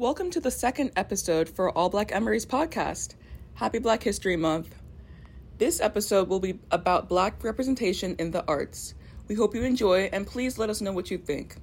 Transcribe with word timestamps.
Welcome 0.00 0.30
to 0.30 0.40
the 0.40 0.50
second 0.50 0.92
episode 0.96 1.46
for 1.46 1.76
All 1.76 1.90
Black 1.90 2.10
Emory's 2.10 2.46
podcast. 2.46 3.16
Happy 3.52 3.78
Black 3.78 4.02
History 4.02 4.34
Month. 4.34 4.74
This 5.58 5.78
episode 5.78 6.26
will 6.26 6.40
be 6.40 6.58
about 6.70 7.06
Black 7.06 7.44
representation 7.44 8.16
in 8.18 8.30
the 8.30 8.42
arts. 8.48 8.94
We 9.28 9.34
hope 9.34 9.54
you 9.54 9.62
enjoy 9.62 10.08
and 10.10 10.26
please 10.26 10.56
let 10.56 10.70
us 10.70 10.80
know 10.80 10.92
what 10.92 11.10
you 11.10 11.18
think. 11.18 11.56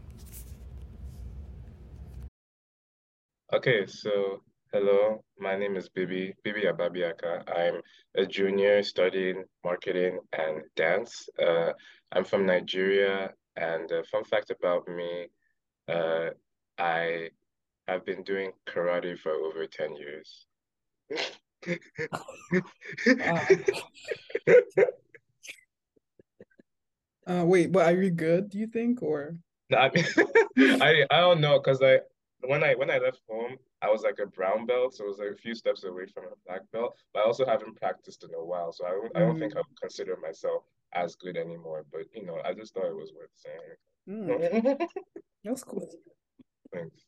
Okay, 3.51 3.87
so 3.87 4.43
hello, 4.71 5.23
my 5.39 5.57
name 5.57 5.75
is 5.75 5.89
Bibi, 5.89 6.35
Bibi 6.43 6.65
Ababiaka. 6.65 7.41
I'm 7.57 7.81
a 8.15 8.27
junior 8.27 8.83
studying 8.83 9.45
marketing 9.63 10.19
and 10.33 10.61
dance. 10.75 11.27
Uh, 11.43 11.71
I'm 12.11 12.23
from 12.23 12.45
Nigeria, 12.45 13.31
and 13.55 13.89
a 13.89 14.03
fun 14.03 14.25
fact 14.25 14.51
about 14.51 14.87
me, 14.87 15.25
uh, 15.87 16.29
I 16.77 17.29
have 17.87 18.05
been 18.05 18.23
doing 18.23 18.51
karate 18.67 19.17
for 19.17 19.31
over 19.31 19.65
10 19.65 19.95
years. 19.95 20.45
Uh, 27.27 27.43
wait, 27.43 27.73
but 27.73 27.85
are 27.85 28.01
you 28.01 28.09
good, 28.09 28.49
do 28.49 28.57
you 28.57 28.67
think, 28.67 29.03
or? 29.03 29.35
No, 29.69 29.79
I 29.79 29.91
mean, 29.93 30.05
I 30.81 31.05
I 31.11 31.19
don't 31.19 31.41
know, 31.41 31.59
cause 31.59 31.81
I 31.83 31.99
when 32.41 32.63
I 32.63 32.75
when 32.75 32.89
I 32.89 32.99
left 32.99 33.21
home, 33.29 33.57
I 33.81 33.89
was 33.89 34.03
like 34.03 34.19
a 34.23 34.27
brown 34.27 34.65
belt, 34.65 34.95
so 34.95 35.03
it 35.03 35.07
was 35.07 35.19
like 35.19 35.31
a 35.31 35.35
few 35.35 35.53
steps 35.53 35.83
away 35.83 36.05
from 36.05 36.23
a 36.25 36.35
black 36.45 36.61
belt. 36.71 36.95
But 37.13 37.21
I 37.21 37.23
also 37.23 37.45
haven't 37.45 37.75
practiced 37.75 38.23
in 38.23 38.33
a 38.33 38.43
while, 38.43 38.71
so 38.71 38.85
I 38.85 38.91
don't 38.91 39.17
I 39.17 39.19
don't 39.19 39.37
think 39.37 39.55
I 39.55 39.59
would 39.59 39.81
consider 39.81 40.15
myself 40.21 40.63
as 40.93 41.15
good 41.15 41.35
anymore. 41.35 41.85
But 41.91 42.03
you 42.13 42.25
know, 42.25 42.39
I 42.45 42.53
just 42.53 42.73
thought 42.73 42.85
it 42.85 42.95
was 42.95 43.11
worth 43.13 43.29
saying. 43.35 43.59
Mm, 44.07 44.87
that's 45.43 45.63
cool. 45.63 45.89
Thanks. 46.73 47.03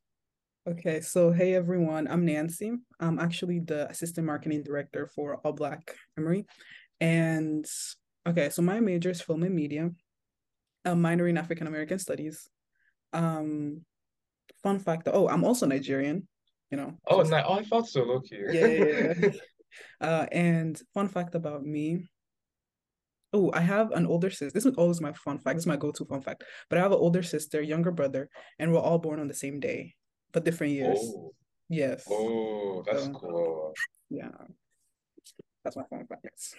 Okay, 0.70 1.02
so 1.02 1.32
hey 1.32 1.56
everyone, 1.56 2.08
I'm 2.08 2.24
Nancy. 2.26 2.72
I'm 3.00 3.18
actually 3.18 3.60
the 3.60 3.90
assistant 3.90 4.28
marketing 4.28 4.62
director 4.62 5.08
for 5.08 5.38
All 5.38 5.52
Black 5.52 5.96
Emory. 6.16 6.46
And 7.02 7.66
okay, 8.28 8.52
so 8.52 8.62
my 8.62 8.80
major 8.80 9.10
is 9.10 9.20
film 9.20 9.42
and 9.42 9.56
media, 9.56 9.90
a 10.86 10.96
minor 10.96 11.28
in 11.28 11.40
African 11.40 11.66
American 11.66 11.98
studies. 11.98 12.48
Um, 13.14 13.82
fun 14.62 14.78
fact, 14.78 15.08
oh, 15.12 15.28
I'm 15.28 15.44
also 15.44 15.66
Nigerian, 15.66 16.28
you 16.70 16.78
know. 16.78 16.94
Oh, 17.08 17.22
just- 17.22 17.32
no, 17.32 17.44
oh, 17.48 17.54
I 17.54 17.64
thought 17.64 17.88
so, 17.88 18.04
look 18.04 18.28
here. 18.28 18.52
yeah, 18.54 18.68
yeah, 18.68 19.14
yeah. 19.20 19.32
uh, 20.08 20.26
and 20.32 20.80
fun 20.94 21.08
fact 21.08 21.34
about 21.34 21.66
me. 21.66 22.08
Oh, 23.34 23.50
I 23.56 23.62
have 23.62 23.92
an 23.92 24.06
older 24.06 24.30
sister. 24.30 24.52
This 24.54 24.68
is 24.68 24.76
always 24.76 25.02
my 25.02 25.14
fun 25.14 25.40
fact. 25.40 25.56
This 25.56 25.64
is 25.64 25.68
my 25.68 25.78
go-to 25.78 26.06
fun 26.06 26.22
fact. 26.22 26.44
But 26.70 26.78
I 26.78 26.82
have 26.84 26.92
an 26.92 27.00
older 27.00 27.24
sister, 27.24 27.60
younger 27.60 27.92
brother, 27.92 28.30
and 28.60 28.72
we're 28.72 28.80
all 28.80 29.00
born 29.00 29.20
on 29.20 29.28
the 29.28 29.34
same 29.34 29.60
day, 29.60 29.96
but 30.32 30.46
different 30.46 30.74
years. 30.74 31.00
Oh, 31.02 31.34
Yes. 31.72 32.04
oh, 32.10 32.82
that's 32.86 33.06
So- 33.06 33.12
cool. 33.14 33.74
Yeah. 34.10 34.32
That's 35.64 35.76
my 35.76 35.84
fun 35.90 36.08
facts. 36.08 36.56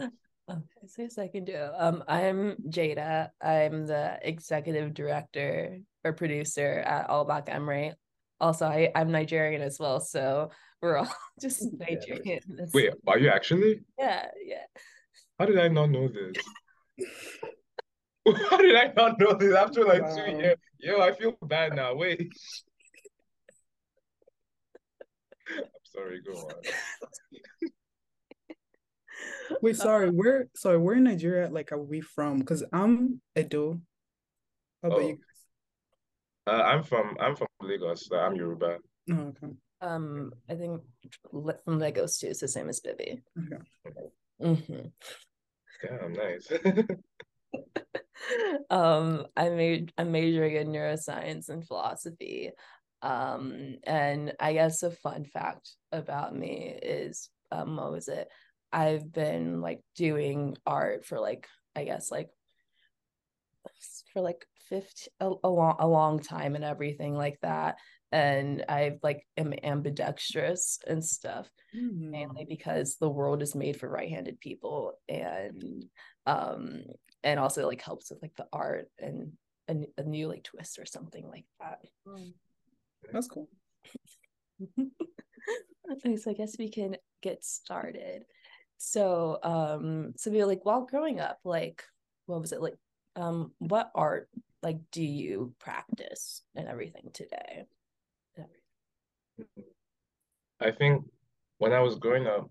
Okay, 0.00 0.86
so 0.86 1.02
yes, 1.02 1.18
I 1.18 1.28
can 1.28 1.44
do. 1.44 1.56
Um, 1.76 2.02
I'm 2.08 2.56
Jada. 2.68 3.30
I'm 3.40 3.86
the 3.86 4.18
executive 4.22 4.92
director 4.94 5.78
or 6.04 6.12
producer 6.14 6.80
at 6.80 7.08
All 7.08 7.24
Black 7.24 7.48
Emory. 7.48 7.92
Also, 8.40 8.66
I, 8.66 8.90
I'm 8.94 9.10
Nigerian 9.12 9.62
as 9.62 9.78
well, 9.78 10.00
so 10.00 10.50
we're 10.82 10.96
all 10.98 11.08
just 11.40 11.64
Nigerian. 11.72 12.40
That's- 12.48 12.72
Wait, 12.72 12.92
are 13.06 13.18
you 13.18 13.28
actually? 13.28 13.80
yeah, 13.98 14.26
yeah. 14.44 14.64
How 15.38 15.46
did 15.46 15.58
I 15.58 15.68
not 15.68 15.90
know 15.90 16.08
this? 16.08 16.36
How 18.50 18.56
did 18.58 18.76
I 18.76 18.92
not 18.96 19.18
know 19.18 19.32
this 19.34 19.54
after 19.54 19.84
like 19.84 20.02
two 20.14 20.32
years? 20.32 20.56
Yo, 20.78 21.00
I 21.00 21.12
feel 21.12 21.36
bad 21.42 21.74
now. 21.74 21.94
Wait. 21.94 22.30
I'm 25.56 25.64
sorry, 25.84 26.20
go 26.22 26.32
on. 26.32 26.54
Wait, 29.62 29.76
sorry, 29.76 30.10
where 30.10 30.48
sorry, 30.54 30.78
where 30.78 30.94
in 30.96 31.04
Nigeria 31.04 31.48
like 31.50 31.72
are 31.72 31.82
we 31.82 32.00
from? 32.00 32.38
Because 32.38 32.62
I'm 32.72 33.20
Edo. 33.36 33.80
How 34.82 34.88
about 34.88 35.00
Oh. 35.00 35.08
you 35.08 35.18
Uh, 36.46 36.50
I'm 36.62 36.82
from 36.82 37.16
I'm 37.20 37.36
from 37.36 37.48
Lagos. 37.60 38.06
so 38.06 38.16
I'm 38.16 38.36
Yoruba. 38.36 38.78
Oh, 39.10 39.14
okay. 39.36 39.52
Um, 39.80 40.32
I 40.48 40.54
think 40.54 40.82
Le- 41.32 41.58
from 41.64 41.78
Lagos 41.78 42.18
too, 42.18 42.28
it's 42.28 42.40
the 42.40 42.48
same 42.48 42.68
as 42.68 42.80
Bibi. 42.80 43.22
Okay. 43.38 43.62
hmm 44.40 44.88
Damn, 45.82 46.12
nice. 46.12 46.48
um 48.70 49.26
i 49.36 49.48
made 49.48 49.90
i'm 49.96 50.10
majoring 50.12 50.56
in 50.56 50.68
neuroscience 50.68 51.48
and 51.48 51.66
philosophy 51.66 52.50
um 53.02 53.76
and 53.84 54.32
i 54.40 54.52
guess 54.52 54.82
a 54.82 54.90
fun 54.90 55.24
fact 55.24 55.70
about 55.92 56.34
me 56.34 56.76
is 56.82 57.30
um 57.52 57.76
what 57.76 57.92
was 57.92 58.08
it? 58.08 58.28
I've 58.72 59.10
been 59.12 59.60
like 59.60 59.80
doing 59.96 60.56
art 60.66 61.06
for 61.06 61.18
like 61.20 61.46
i 61.76 61.84
guess 61.84 62.10
like 62.10 62.28
for 64.12 64.20
like 64.22 64.44
15 64.68 65.08
a, 65.20 65.32
a 65.44 65.48
long 65.48 65.76
a 65.78 65.86
long 65.86 66.20
time 66.20 66.54
and 66.54 66.64
everything 66.64 67.14
like 67.14 67.38
that. 67.42 67.76
And 68.10 68.64
i 68.68 68.98
like 69.02 69.26
am 69.36 69.52
ambidextrous 69.62 70.78
and 70.86 71.04
stuff 71.04 71.48
Hmm. 71.74 72.10
mainly 72.10 72.46
because 72.48 72.96
the 72.96 73.10
world 73.10 73.42
is 73.42 73.54
made 73.54 73.78
for 73.78 73.88
right-handed 73.88 74.40
people 74.40 74.94
and 75.08 75.84
um 76.24 76.82
and 77.22 77.38
also 77.38 77.66
like 77.66 77.82
helps 77.82 78.08
with 78.10 78.22
like 78.22 78.34
the 78.36 78.46
art 78.52 78.88
and 78.98 79.32
a 79.68 80.02
new 80.02 80.28
like 80.28 80.44
twist 80.44 80.78
or 80.78 80.86
something 80.86 81.28
like 81.28 81.44
that 81.60 81.80
That's 83.12 83.28
cool. 83.28 83.48
okay 85.92 86.16
so 86.16 86.30
i 86.30 86.34
guess 86.34 86.58
we 86.58 86.68
can 86.68 86.96
get 87.22 87.44
started 87.44 88.24
so 88.76 89.38
um 89.42 90.12
so 90.16 90.30
we 90.30 90.42
like 90.44 90.64
while 90.64 90.84
growing 90.84 91.20
up 91.20 91.38
like 91.44 91.84
what 92.26 92.40
was 92.40 92.52
it 92.52 92.60
like 92.60 92.74
um 93.16 93.52
what 93.58 93.90
art 93.94 94.28
like 94.62 94.78
do 94.90 95.02
you 95.02 95.54
practice 95.58 96.42
and 96.56 96.68
everything 96.68 97.08
today 97.12 97.64
I 100.60 100.72
think 100.72 101.04
when 101.58 101.72
I 101.72 101.80
was 101.80 101.96
growing 101.96 102.26
up, 102.26 102.50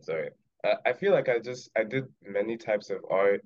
sorry, 0.00 0.30
I, 0.64 0.74
I 0.86 0.92
feel 0.92 1.12
like 1.12 1.28
I 1.28 1.38
just 1.38 1.70
I 1.76 1.84
did 1.84 2.04
many 2.22 2.56
types 2.56 2.90
of 2.90 2.98
art 3.10 3.40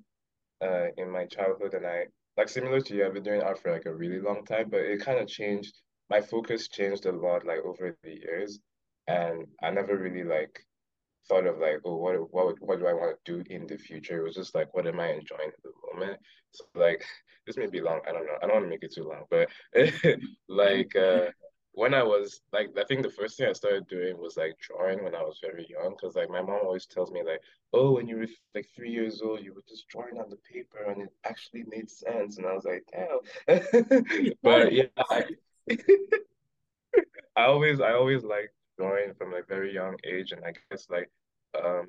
uh 0.63 0.87
in 0.97 1.09
my 1.09 1.25
childhood 1.25 1.73
and 1.73 1.85
I 1.85 2.05
like 2.37 2.49
similar 2.49 2.79
to 2.81 2.95
you, 2.95 3.05
I've 3.05 3.13
been 3.13 3.23
doing 3.23 3.41
art 3.41 3.61
for 3.61 3.71
like 3.71 3.85
a 3.85 3.93
really 3.93 4.19
long 4.19 4.45
time, 4.45 4.69
but 4.69 4.79
it 4.79 5.01
kind 5.01 5.19
of 5.19 5.27
changed. 5.27 5.75
My 6.11 6.21
focus 6.21 6.67
changed 6.67 7.05
a 7.05 7.11
lot 7.11 7.45
like 7.45 7.63
over 7.69 7.97
the 8.03 8.13
years, 8.25 8.59
and 9.07 9.47
I 9.63 9.71
never 9.71 9.95
really 9.97 10.23
like 10.23 10.55
thought 11.27 11.47
of 11.47 11.59
like, 11.59 11.79
oh, 11.85 11.97
what 11.97 12.15
what 12.33 12.55
what 12.59 12.79
do 12.79 12.87
I 12.87 12.93
want 12.93 13.17
to 13.17 13.31
do 13.33 13.43
in 13.55 13.67
the 13.67 13.77
future? 13.77 14.17
It 14.19 14.23
was 14.23 14.35
just 14.35 14.55
like, 14.55 14.73
what 14.75 14.87
am 14.87 14.99
I 14.99 15.09
enjoying 15.11 15.51
at 15.57 15.63
the 15.63 15.71
moment? 15.93 16.19
So 16.51 16.65
like 16.75 17.03
this 17.45 17.57
may 17.57 17.67
be 17.67 17.81
long, 17.81 18.01
I 18.07 18.11
don't 18.11 18.25
know. 18.25 18.37
I 18.41 18.45
don't 18.45 18.55
want 18.55 18.65
to 18.65 18.69
make 18.75 18.83
it 18.83 18.93
too 18.93 19.05
long, 19.11 19.23
but 19.35 19.49
like 20.49 20.95
uh 20.95 21.27
when 21.73 21.93
I 21.93 22.03
was 22.03 22.41
like, 22.51 22.67
I 22.77 22.83
think 22.83 23.01
the 23.03 23.09
first 23.09 23.37
thing 23.37 23.47
I 23.47 23.53
started 23.53 23.87
doing 23.87 24.17
was 24.17 24.35
like 24.35 24.55
drawing 24.59 25.03
when 25.05 25.15
I 25.15 25.21
was 25.21 25.39
very 25.41 25.65
young, 25.69 25.95
because 25.95 26.15
like 26.15 26.29
my 26.29 26.41
mom 26.41 26.59
always 26.65 26.85
tells 26.85 27.11
me 27.11 27.21
like, 27.25 27.39
oh, 27.73 27.93
when 27.93 28.07
you 28.09 28.17
were 28.17 28.27
like 28.53 28.67
three 28.75 28.91
years 28.91 29.21
old, 29.21 29.41
you 29.41 29.53
were 29.53 29.63
just 29.69 29.87
drawing 29.87 30.19
on 30.19 30.29
the 30.29 30.41
paper 30.53 30.83
and 30.91 31.03
it 31.03 31.13
actually 31.23 31.63
made 31.75 31.89
sense, 31.89 32.37
and 32.37 32.45
I 32.45 32.53
was 32.53 32.65
like, 32.65 32.83
damn. 32.91 34.33
But 34.43 34.73
yeah, 34.73 34.87
I, 35.09 35.23
I 37.35 37.45
always 37.45 37.79
I 37.79 37.93
always 37.93 38.23
like 38.23 38.51
drawing 38.77 39.13
from 39.13 39.33
a 39.33 39.41
very 39.47 39.73
young 39.73 39.95
age, 40.05 40.31
and 40.31 40.43
I 40.43 40.53
guess 40.69 40.87
like 40.89 41.09
um 41.63 41.87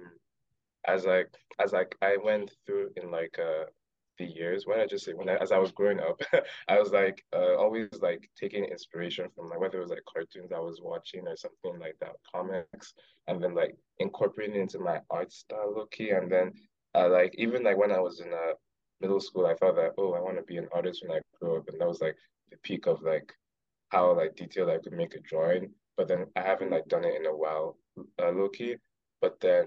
as 0.87 1.05
like 1.05 1.29
as 1.61 1.73
like 1.73 1.97
I 2.03 2.17
went 2.23 2.53
through 2.67 2.91
in 2.97 3.11
like 3.11 3.39
uh 3.39 3.65
the 4.19 4.27
years 4.27 4.67
when 4.67 4.79
I 4.79 4.87
just 4.87 5.09
when 5.15 5.29
I, 5.29 5.37
as 5.37 5.53
I 5.53 5.59
was 5.59 5.73
growing 5.73 6.01
up 6.01 6.21
I 6.69 6.79
was 6.79 6.91
like 6.91 7.25
uh, 7.35 7.57
always 7.57 7.89
like 8.01 8.29
taking 8.39 8.65
inspiration 8.65 9.27
from 9.35 9.49
like 9.49 9.59
whether 9.59 9.79
it 9.79 9.83
was 9.83 9.91
like 9.91 10.05
cartoons 10.13 10.53
I 10.55 10.59
was 10.59 10.81
watching 10.83 11.27
or 11.27 11.37
something 11.37 11.81
like 11.81 11.97
that 12.01 12.17
comics 12.35 12.93
and 13.27 13.43
then 13.43 13.55
like 13.55 13.77
incorporating 13.99 14.57
it 14.57 14.61
into 14.61 14.79
my 14.81 15.01
art 15.11 15.33
style 15.33 15.73
low 15.75 15.89
and 15.99 16.31
then 16.31 16.53
uh, 16.95 17.09
like 17.09 17.35
even 17.39 17.63
like 17.63 17.79
when 17.79 17.93
I 17.93 18.01
was 18.01 18.21
in 18.21 18.33
uh, 18.33 18.53
middle 19.01 19.21
school 19.21 19.47
I 19.47 19.55
thought 19.55 19.77
that 19.77 19.93
oh 19.99 20.13
I 20.13 20.21
want 20.21 20.37
to 20.37 20.43
be 20.43 20.59
an 20.59 20.69
artist 20.75 21.03
when 21.03 21.17
I 21.17 21.21
grow 21.41 21.57
up 21.57 21.69
and 21.69 21.81
that 21.81 21.89
was 21.89 22.03
like 22.03 22.17
the 22.51 22.59
peak 22.59 22.87
of 22.87 23.03
like 23.03 23.33
how 23.93 24.17
like 24.17 24.35
detailed 24.37 24.71
I 24.71 24.79
could 24.79 24.95
make 24.95 25.15
a 25.15 25.21
drawing 25.21 25.71
but 25.97 26.09
then 26.09 26.27
I 26.37 26.41
haven't 26.41 26.71
like 26.71 26.87
done 26.89 27.05
it 27.05 27.15
in 27.21 27.27
a 27.27 27.37
while 27.43 27.77
uh, 28.21 28.31
low 28.31 28.49
key 28.49 28.77
but 29.21 29.39
then 29.41 29.67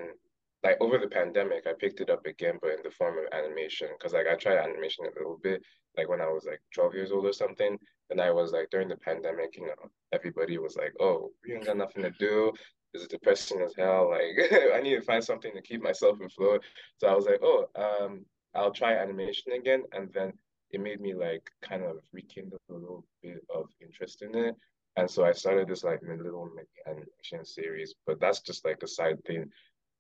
like 0.66 0.78
over 0.82 0.98
the 0.98 1.08
pandemic, 1.08 1.68
I 1.68 1.74
picked 1.80 2.02
it 2.02 2.10
up 2.10 2.26
again, 2.26 2.58
but 2.60 2.72
in 2.72 2.80
the 2.84 2.90
form 2.90 3.18
of 3.20 3.32
animation. 3.32 3.88
Because 3.96 4.14
like 4.14 4.26
I 4.28 4.36
tried 4.36 4.58
animation 4.58 5.06
a 5.06 5.18
little 5.18 5.40
bit, 5.42 5.62
like 5.96 6.10
when 6.10 6.22
I 6.22 6.28
was 6.28 6.46
like 6.46 6.60
12 6.74 6.96
years 6.96 7.12
old 7.12 7.26
or 7.26 7.34
something. 7.34 7.78
And 8.10 8.20
I 8.20 8.32
was 8.32 8.52
like 8.52 8.70
during 8.72 8.90
the 8.90 8.98
pandemic, 8.98 9.56
you 9.56 9.68
know, 9.68 9.90
everybody 10.12 10.58
was 10.58 10.76
like, 10.76 10.94
"Oh, 11.00 11.32
we 11.44 11.54
ain't 11.54 11.66
got 11.66 11.78
nothing 11.78 12.02
to 12.02 12.12
do. 12.20 12.52
This 12.94 13.04
is 13.04 13.08
depressing 13.08 13.62
as 13.62 13.74
hell. 13.78 14.10
Like 14.10 14.52
I 14.74 14.82
need 14.82 14.96
to 14.96 15.02
find 15.02 15.24
something 15.24 15.54
to 15.54 15.62
keep 15.62 15.84
myself 15.84 16.18
afloat." 16.20 16.64
So 16.98 17.08
I 17.08 17.16
was 17.16 17.26
like, 17.26 17.42
"Oh, 17.44 17.68
um, 17.76 18.26
I'll 18.56 18.72
try 18.72 18.96
animation 18.96 19.54
again." 19.54 19.84
And 19.92 20.12
then 20.14 20.34
it 20.72 20.82
made 20.82 21.00
me 21.00 21.14
like 21.14 21.50
kind 21.62 21.84
of 21.84 21.98
rekindle 22.14 22.60
a 22.70 22.74
little 22.74 23.06
bit 23.22 23.46
of 23.54 23.66
interest 23.82 24.22
in 24.22 24.36
it. 24.36 24.56
And 24.98 25.10
so 25.10 25.26
I 25.26 25.34
started 25.34 25.68
this 25.68 25.84
like 25.84 26.02
little 26.02 26.50
mini 26.56 26.68
animation 26.88 27.46
series, 27.46 27.96
but 28.08 28.20
that's 28.20 28.42
just 28.42 28.66
like 28.66 28.82
a 28.84 28.88
side 28.88 29.24
thing 29.26 29.50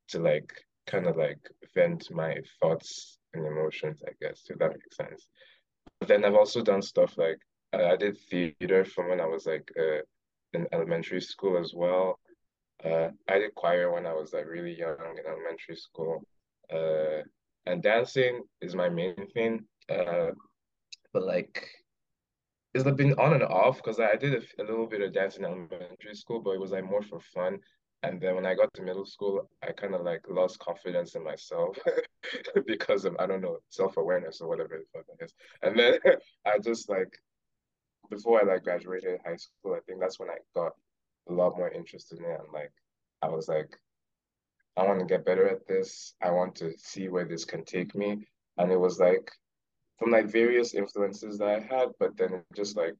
to 0.09 0.19
like 0.19 0.53
kind 0.87 1.07
of 1.07 1.17
like 1.17 1.39
vent 1.73 2.09
my 2.11 2.37
thoughts 2.61 3.17
and 3.33 3.45
emotions, 3.45 4.01
I 4.07 4.11
guess, 4.21 4.43
if 4.49 4.57
that 4.59 4.71
makes 4.71 4.95
sense. 4.95 5.27
But 5.99 6.09
then 6.09 6.23
I've 6.23 6.35
also 6.35 6.61
done 6.61 6.81
stuff 6.81 7.17
like 7.17 7.39
I 7.73 7.95
did 7.97 8.17
theater 8.29 8.85
from 8.85 9.09
when 9.09 9.19
I 9.19 9.25
was 9.25 9.45
like 9.45 9.69
uh, 9.77 10.01
in 10.53 10.67
elementary 10.71 11.21
school 11.21 11.57
as 11.57 11.73
well. 11.75 12.19
Uh, 12.83 13.09
I 13.27 13.39
did 13.39 13.55
choir 13.55 13.91
when 13.91 14.05
I 14.05 14.13
was 14.13 14.33
like 14.33 14.45
really 14.45 14.77
young 14.77 14.95
in 15.17 15.25
elementary 15.25 15.75
school. 15.75 16.23
Uh, 16.71 17.23
and 17.65 17.81
dancing 17.81 18.43
is 18.61 18.75
my 18.75 18.89
main 18.89 19.15
thing. 19.33 19.65
Uh, 19.89 20.31
but 21.15 21.23
like 21.23 21.65
it's 22.73 22.83
been 22.83 23.13
on 23.13 23.31
and 23.31 23.43
off 23.43 23.77
because 23.77 24.01
I 24.01 24.17
did 24.17 24.33
a, 24.33 24.61
a, 24.61 24.63
little 24.65 24.85
bit 24.85 24.99
of 24.99 25.13
dance 25.13 25.37
in 25.37 25.45
elementary 25.45 26.13
school, 26.13 26.41
but 26.41 26.51
it 26.51 26.59
was 26.59 26.71
like 26.71 26.83
more 26.83 27.01
for 27.01 27.21
fun. 27.21 27.59
And 28.03 28.19
then 28.19 28.35
when 28.35 28.45
I 28.45 28.53
got 28.53 28.73
to 28.73 28.81
middle 28.81 29.05
school, 29.05 29.49
I 29.63 29.71
kind 29.71 29.95
of 29.95 30.01
like 30.01 30.25
lost 30.29 30.59
confidence 30.59 31.15
in 31.15 31.23
myself 31.23 31.77
because 32.67 33.05
of 33.05 33.15
I 33.17 33.27
don't 33.27 33.39
know 33.39 33.59
self 33.69 33.95
awareness 33.95 34.41
or 34.41 34.49
whatever 34.49 34.77
the 34.77 34.85
fuck. 34.91 35.29
And 35.61 35.79
then 35.79 35.99
I 36.45 36.59
just 36.59 36.89
like 36.89 37.17
before 38.09 38.41
I 38.41 38.53
like 38.53 38.63
graduated 38.63 39.21
high 39.25 39.37
school, 39.37 39.73
I 39.73 39.79
think 39.87 40.01
that's 40.01 40.19
when 40.19 40.29
I 40.29 40.39
got 40.53 40.73
a 41.29 41.33
lot 41.33 41.55
more 41.57 41.71
interested 41.71 42.19
in 42.19 42.25
it. 42.25 42.41
And 42.41 42.51
like 42.53 42.73
I 43.21 43.29
was 43.29 43.47
like, 43.47 43.73
I 44.75 44.85
want 44.85 44.99
to 44.99 45.05
get 45.05 45.25
better 45.25 45.47
at 45.47 45.65
this. 45.65 46.13
I 46.21 46.31
want 46.31 46.55
to 46.55 46.73
see 46.77 47.07
where 47.07 47.25
this 47.25 47.45
can 47.45 47.63
take 47.63 47.95
me. 47.95 48.27
And 48.57 48.69
it 48.69 48.79
was 48.79 48.99
like 48.99 49.31
from 49.97 50.11
like 50.11 50.27
various 50.27 50.73
influences 50.73 51.37
that 51.37 51.47
I 51.47 51.59
had, 51.59 51.89
but 51.99 52.17
then 52.17 52.33
it 52.33 52.45
just 52.55 52.75
like 52.75 52.95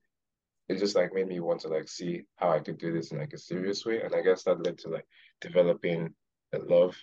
it 0.67 0.79
just 0.79 0.95
like 0.95 1.13
made 1.13 1.27
me 1.27 1.39
want 1.39 1.59
to 1.61 1.67
like 1.67 1.87
see 1.87 2.23
how 2.37 2.49
I 2.49 2.59
could 2.59 2.77
do 2.77 2.91
this 2.91 3.11
in 3.11 3.19
like 3.19 3.33
a 3.33 3.37
serious 3.37 3.85
way. 3.85 4.01
And 4.01 4.15
I 4.15 4.21
guess 4.21 4.43
that 4.43 4.63
led 4.63 4.77
to 4.79 4.89
like 4.89 5.05
developing 5.41 6.13
a 6.53 6.59
love, 6.59 6.95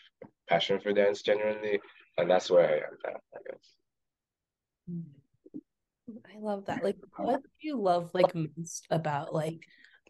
passion 0.48 0.80
for 0.80 0.92
dance 0.92 1.22
genuinely. 1.22 1.80
And 2.18 2.30
that's 2.30 2.50
where 2.50 2.68
I 2.68 2.74
am 2.74 2.98
now, 3.04 3.20
I 3.34 3.38
guess. 3.50 3.76
I 6.34 6.38
love 6.40 6.66
that. 6.66 6.82
Like 6.82 6.96
what 7.16 7.42
do 7.42 7.68
you 7.68 7.80
love 7.80 8.10
like 8.14 8.34
most 8.34 8.86
about 8.90 9.32
like 9.32 9.60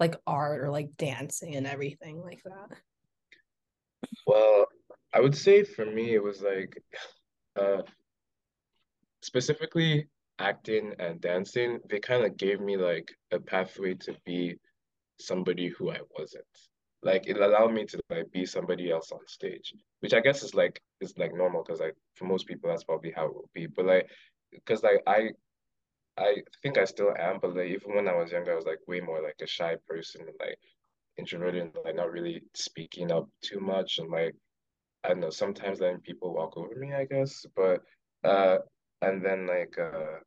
like 0.01 0.17
art 0.27 0.63
or 0.63 0.71
like 0.71 0.97
dancing 0.97 1.57
and 1.57 1.67
everything 1.67 2.23
like 2.23 2.43
that? 2.45 2.79
Well, 4.27 4.67
I 5.13 5.21
would 5.21 5.37
say 5.37 5.63
for 5.63 5.85
me 5.85 6.15
it 6.15 6.23
was 6.23 6.41
like 6.41 6.83
uh 7.61 7.83
specifically 9.23 10.09
acting 10.39 10.95
and 10.99 11.21
dancing, 11.21 11.81
they 11.89 12.01
kind 12.01 12.25
of 12.25 12.37
gave 12.37 12.61
me 12.61 12.77
like 12.77 13.13
a 13.33 13.41
pathway 13.41 13.95
to 13.95 14.15
be 14.27 14.57
somebody 15.19 15.69
who 15.69 15.91
I 15.91 16.01
wasn't. 16.19 16.45
Like 17.03 17.27
it 17.27 17.39
allowed 17.39 17.73
me 17.73 17.87
to 17.87 18.01
like 18.11 18.31
be 18.33 18.47
somebody 18.47 18.91
else 18.91 19.11
on 19.13 19.21
stage, 19.27 19.75
which 20.01 20.15
I 20.15 20.21
guess 20.21 20.43
is 20.43 20.55
like 20.55 20.81
is 21.01 21.17
like 21.19 21.35
normal 21.35 21.65
because 21.65 21.81
like 21.81 21.97
for 22.15 22.27
most 22.27 22.47
people 22.47 22.71
that's 22.71 22.85
probably 22.85 23.13
how 23.13 23.27
it 23.27 23.35
will 23.35 23.51
be. 23.55 23.67
But 23.67 23.87
like 23.87 24.11
because 24.53 24.83
like 24.83 25.03
I 25.07 25.31
I 26.19 26.43
think 26.63 26.79
I 26.79 26.85
still 26.85 27.15
am, 27.19 27.39
but 27.41 27.57
like 27.57 27.69
even 27.69 27.95
when 27.97 28.09
I 28.09 28.15
was 28.15 28.33
younger, 28.33 28.53
I 28.53 28.57
was 28.57 28.67
like 28.67 28.81
way 28.87 29.01
more 29.01 29.23
like 29.23 29.37
a 29.43 29.47
shy 29.47 29.77
person 29.89 30.23
and 30.23 30.37
like 30.41 30.59
introverted 31.19 31.63
and 31.63 31.73
like 31.85 31.97
not 31.97 32.13
really 32.13 32.43
speaking 32.55 33.11
up 33.13 33.29
too 33.43 33.61
much 33.61 33.99
and 33.99 34.11
like 34.11 34.35
I 35.05 35.09
don't 35.09 35.21
know, 35.21 35.31
sometimes 35.31 35.81
letting 35.81 36.01
people 36.01 36.35
walk 36.35 36.57
over 36.57 36.75
me, 36.77 36.95
I 36.95 37.07
guess. 37.07 37.45
But 37.57 37.81
uh 38.25 38.59
and 39.03 39.23
then 39.25 39.47
like 39.47 39.77
uh 39.79 40.19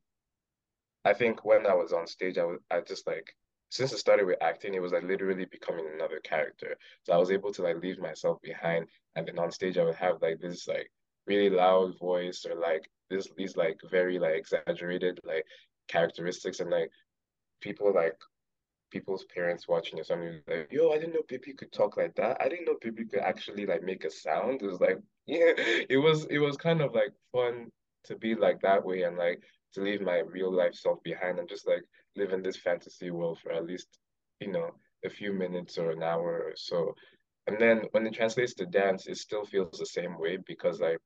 I 1.05 1.13
think 1.13 1.45
when 1.45 1.67
I 1.67 1.75
was 1.75 1.93
on 1.93 2.07
stage, 2.07 2.37
I 2.39 2.45
was 2.45 2.59
I 2.71 2.81
just 2.81 3.07
like 3.07 3.35
since 3.69 3.93
I 3.93 3.97
started 3.97 4.25
with 4.25 4.41
acting, 4.41 4.73
it 4.73 4.81
was 4.81 4.91
like 4.91 5.03
literally 5.03 5.45
becoming 5.45 5.85
another 5.93 6.19
character. 6.19 6.77
So 7.03 7.13
I 7.13 7.17
was 7.17 7.31
able 7.31 7.51
to 7.53 7.61
like 7.61 7.81
leave 7.81 7.99
myself 7.99 8.41
behind, 8.41 8.87
and 9.15 9.27
then 9.27 9.39
on 9.39 9.51
stage 9.51 9.77
I 9.77 9.83
would 9.83 9.95
have 9.95 10.21
like 10.21 10.39
this 10.39 10.67
like 10.67 10.89
really 11.27 11.49
loud 11.49 11.97
voice 11.99 12.45
or 12.45 12.55
like 12.55 12.89
this 13.09 13.27
these 13.37 13.55
like 13.55 13.79
very 13.89 14.19
like 14.19 14.35
exaggerated 14.35 15.19
like 15.23 15.45
characteristics, 15.87 16.59
and 16.59 16.71
like 16.71 16.89
people 17.61 17.93
like 17.93 18.17
people's 18.91 19.25
parents 19.25 19.67
watching 19.67 19.99
or 19.99 20.03
something 20.03 20.41
like, 20.47 20.69
yo, 20.71 20.91
I 20.91 20.97
didn't 20.97 21.13
know 21.13 21.23
Bibi 21.27 21.53
could 21.53 21.71
talk 21.71 21.97
like 21.97 22.15
that. 22.15 22.37
I 22.41 22.49
didn't 22.49 22.65
know 22.65 22.77
Bibi 22.81 23.05
could 23.05 23.19
actually 23.19 23.65
like 23.65 23.83
make 23.83 24.05
a 24.05 24.09
sound. 24.09 24.61
It 24.61 24.67
was 24.67 24.79
like, 24.79 24.99
yeah, 25.27 25.53
it 25.89 26.01
was 26.01 26.25
it 26.25 26.39
was 26.39 26.57
kind 26.57 26.81
of 26.81 26.93
like 26.93 27.13
fun 27.31 27.71
to 28.05 28.15
be 28.15 28.35
like 28.35 28.61
that 28.61 28.83
way 28.83 29.03
and 29.03 29.17
like 29.17 29.41
to 29.73 29.81
leave 29.81 30.01
my 30.01 30.19
real 30.19 30.51
life 30.51 30.73
self 30.73 31.01
behind 31.03 31.39
and 31.39 31.49
just 31.49 31.67
like 31.67 31.83
live 32.15 32.31
in 32.31 32.41
this 32.41 32.57
fantasy 32.57 33.11
world 33.11 33.39
for 33.39 33.51
at 33.51 33.65
least, 33.65 33.87
you 34.39 34.51
know, 34.51 34.71
a 35.03 35.09
few 35.09 35.33
minutes 35.33 35.77
or 35.77 35.91
an 35.91 36.03
hour 36.03 36.43
or 36.47 36.53
so. 36.55 36.93
And 37.47 37.57
then 37.59 37.83
when 37.91 38.07
it 38.07 38.13
translates 38.13 38.53
to 38.55 38.65
dance, 38.65 39.07
it 39.07 39.17
still 39.17 39.45
feels 39.45 39.77
the 39.77 39.85
same 39.85 40.17
way 40.17 40.37
because 40.47 40.79
like 40.79 40.97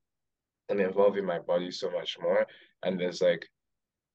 I'm 0.70 0.80
involving 0.80 1.26
my 1.26 1.38
body 1.38 1.70
so 1.70 1.90
much 1.90 2.16
more. 2.20 2.46
And 2.82 2.98
there's 2.98 3.20
like 3.20 3.46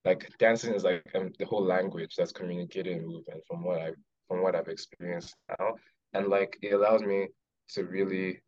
like 0.04 0.30
dancing 0.38 0.72
is 0.72 0.84
like 0.84 1.02
um, 1.14 1.32
the 1.38 1.44
whole 1.44 1.64
language 1.64 2.14
that's 2.16 2.32
communicated 2.32 2.96
in 2.96 3.06
movement 3.06 3.42
from 3.46 3.64
what 3.64 3.80
I 3.80 3.90
from 4.28 4.42
what 4.42 4.54
I've 4.54 4.68
experienced 4.68 5.34
now. 5.58 5.74
And 6.14 6.28
like 6.28 6.56
it 6.62 6.72
allows 6.72 7.02
me 7.02 7.28
to 7.70 7.84
really 7.84 8.40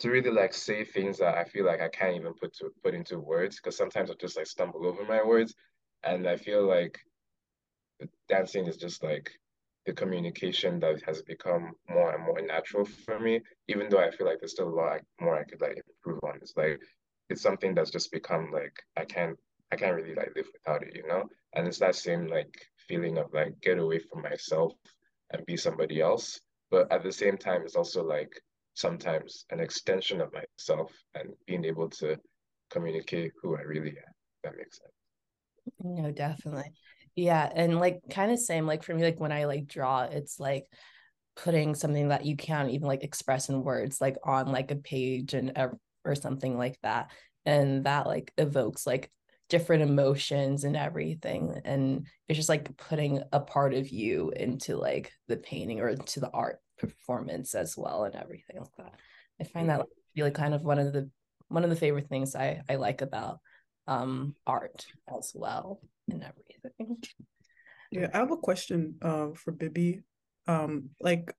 to 0.00 0.10
really 0.10 0.30
like 0.30 0.54
say 0.54 0.84
things 0.84 1.18
that 1.18 1.36
I 1.36 1.44
feel 1.44 1.66
like 1.66 1.80
I 1.80 1.88
can't 1.88 2.16
even 2.16 2.34
put 2.34 2.54
to 2.54 2.70
put 2.82 2.94
into 2.94 3.18
words 3.18 3.56
because 3.56 3.76
sometimes 3.76 4.10
I 4.10 4.14
just 4.20 4.36
like 4.36 4.46
stumble 4.46 4.86
over 4.86 5.04
my 5.04 5.22
words, 5.22 5.54
and 6.04 6.26
I 6.28 6.36
feel 6.36 6.66
like 6.66 6.98
dancing 8.28 8.66
is 8.66 8.76
just 8.76 9.02
like 9.02 9.30
the 9.86 9.92
communication 9.92 10.78
that 10.80 11.02
has 11.02 11.22
become 11.22 11.72
more 11.88 12.14
and 12.14 12.24
more 12.24 12.40
natural 12.40 12.84
for 12.84 13.18
me. 13.18 13.40
Even 13.68 13.88
though 13.88 14.00
I 14.00 14.10
feel 14.10 14.26
like 14.26 14.38
there's 14.40 14.52
still 14.52 14.68
a 14.68 14.80
lot 14.82 15.00
more 15.20 15.38
I 15.38 15.44
could 15.44 15.60
like 15.60 15.80
improve 15.88 16.20
on. 16.24 16.38
It's 16.42 16.56
like 16.56 16.80
it's 17.30 17.42
something 17.42 17.74
that's 17.74 17.90
just 17.90 18.12
become 18.12 18.50
like 18.52 18.76
I 18.96 19.04
can't 19.04 19.36
I 19.72 19.76
can't 19.76 19.96
really 19.96 20.14
like 20.14 20.32
live 20.36 20.46
without 20.52 20.82
it, 20.82 20.94
you 20.94 21.06
know. 21.06 21.24
And 21.54 21.66
it's 21.66 21.78
that 21.78 21.94
same 21.94 22.26
like 22.26 22.54
feeling 22.86 23.18
of 23.18 23.32
like 23.32 23.60
get 23.60 23.78
away 23.78 23.98
from 23.98 24.22
myself 24.22 24.72
and 25.32 25.44
be 25.46 25.56
somebody 25.56 26.00
else. 26.00 26.40
But 26.70 26.90
at 26.92 27.02
the 27.02 27.12
same 27.12 27.36
time, 27.38 27.62
it's 27.62 27.76
also 27.76 28.04
like 28.04 28.40
sometimes 28.78 29.44
an 29.50 29.58
extension 29.58 30.20
of 30.20 30.32
myself 30.32 30.92
and 31.16 31.30
being 31.46 31.64
able 31.64 31.90
to 31.90 32.16
communicate 32.70 33.32
who 33.42 33.56
I 33.56 33.62
really 33.62 33.90
am. 33.90 34.14
That 34.44 34.56
makes 34.56 34.78
sense. 34.78 34.92
No, 35.80 36.12
definitely. 36.12 36.72
Yeah. 37.16 37.50
And 37.52 37.80
like 37.80 38.00
kind 38.08 38.30
of 38.30 38.38
same, 38.38 38.66
like 38.66 38.84
for 38.84 38.94
me, 38.94 39.02
like 39.02 39.18
when 39.18 39.32
I 39.32 39.46
like 39.46 39.66
draw, 39.66 40.02
it's 40.04 40.38
like 40.38 40.66
putting 41.34 41.74
something 41.74 42.08
that 42.08 42.24
you 42.24 42.36
can't 42.36 42.70
even 42.70 42.86
like 42.86 43.02
express 43.02 43.48
in 43.48 43.64
words, 43.64 44.00
like 44.00 44.16
on 44.24 44.52
like 44.52 44.70
a 44.70 44.76
page 44.76 45.34
and 45.34 45.52
or 46.04 46.14
something 46.14 46.56
like 46.56 46.78
that. 46.82 47.10
And 47.44 47.84
that 47.84 48.06
like 48.06 48.32
evokes 48.38 48.86
like 48.86 49.10
different 49.48 49.82
emotions 49.82 50.62
and 50.62 50.76
everything. 50.76 51.60
And 51.64 52.06
it's 52.28 52.36
just 52.36 52.48
like 52.48 52.76
putting 52.76 53.22
a 53.32 53.40
part 53.40 53.74
of 53.74 53.88
you 53.88 54.32
into 54.36 54.76
like 54.76 55.10
the 55.26 55.36
painting 55.36 55.80
or 55.80 55.88
into 55.88 56.20
the 56.20 56.30
art 56.30 56.60
performance 56.78 57.54
as 57.54 57.76
well 57.76 58.04
and 58.04 58.14
everything 58.14 58.58
like 58.58 58.76
that. 58.78 58.94
I 59.40 59.44
find 59.44 59.68
that 59.70 59.86
really 60.16 60.30
kind 60.30 60.54
of 60.54 60.62
one 60.62 60.78
of 60.78 60.92
the 60.92 61.10
one 61.48 61.64
of 61.64 61.70
the 61.70 61.76
favorite 61.76 62.08
things 62.08 62.34
I 62.34 62.62
I 62.68 62.76
like 62.76 63.02
about 63.02 63.40
um 63.86 64.34
art 64.46 64.86
as 65.16 65.32
well 65.34 65.80
and 66.10 66.22
everything. 66.22 67.02
Yeah, 67.90 68.08
I 68.12 68.18
have 68.18 68.30
a 68.30 68.36
question 68.36 68.96
uh 69.02 69.28
for 69.34 69.52
Bibi. 69.52 70.02
Um 70.46 70.90
like 71.00 71.32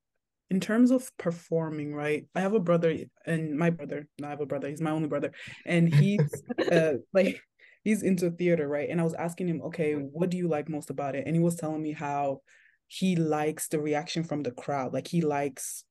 in 0.49 0.59
terms 0.59 0.89
of 0.91 1.15
performing, 1.17 1.93
right? 1.93 2.25
I 2.33 2.41
have 2.41 2.53
a 2.53 2.59
brother 2.59 2.95
and 3.25 3.55
my 3.57 3.69
brother, 3.69 4.07
no, 4.19 4.27
I 4.27 4.31
have 4.31 4.41
a 4.41 4.47
brother, 4.47 4.67
he's 4.67 4.81
my 4.81 4.91
only 4.91 5.07
brother. 5.07 5.31
And 5.65 5.87
he's 5.87 6.43
uh 6.71 6.93
like 7.13 7.41
he's 7.83 8.03
into 8.03 8.31
theater, 8.31 8.67
right? 8.67 8.89
And 8.89 8.99
I 8.99 9.03
was 9.03 9.13
asking 9.13 9.47
him, 9.47 9.61
okay, 9.63 9.93
what 9.93 10.29
do 10.29 10.37
you 10.37 10.47
like 10.47 10.69
most 10.69 10.89
about 10.89 11.15
it? 11.15 11.25
And 11.25 11.35
he 11.35 11.41
was 11.41 11.55
telling 11.55 11.81
me 11.81 11.91
how 11.91 12.41
he 12.89 13.15
likes 13.15 13.67
the 13.67 13.79
reaction 13.79 14.23
from 14.23 14.41
the 14.41 14.51
crowd. 14.51 14.93
Like 14.93 15.07
he 15.07 15.21
likes 15.21 15.85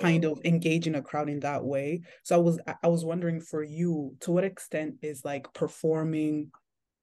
kind 0.00 0.24
of 0.24 0.38
oh. 0.38 0.40
engaging 0.44 0.94
a 0.94 1.02
crowd 1.02 1.28
in 1.28 1.40
that 1.40 1.64
way. 1.64 2.02
So 2.22 2.36
i 2.36 2.38
was 2.38 2.58
i 2.82 2.88
was 2.88 3.04
wondering 3.04 3.40
for 3.40 3.62
you 3.62 4.14
to 4.20 4.30
what 4.30 4.44
extent 4.44 4.94
is 5.02 5.24
like 5.24 5.52
performing 5.52 6.50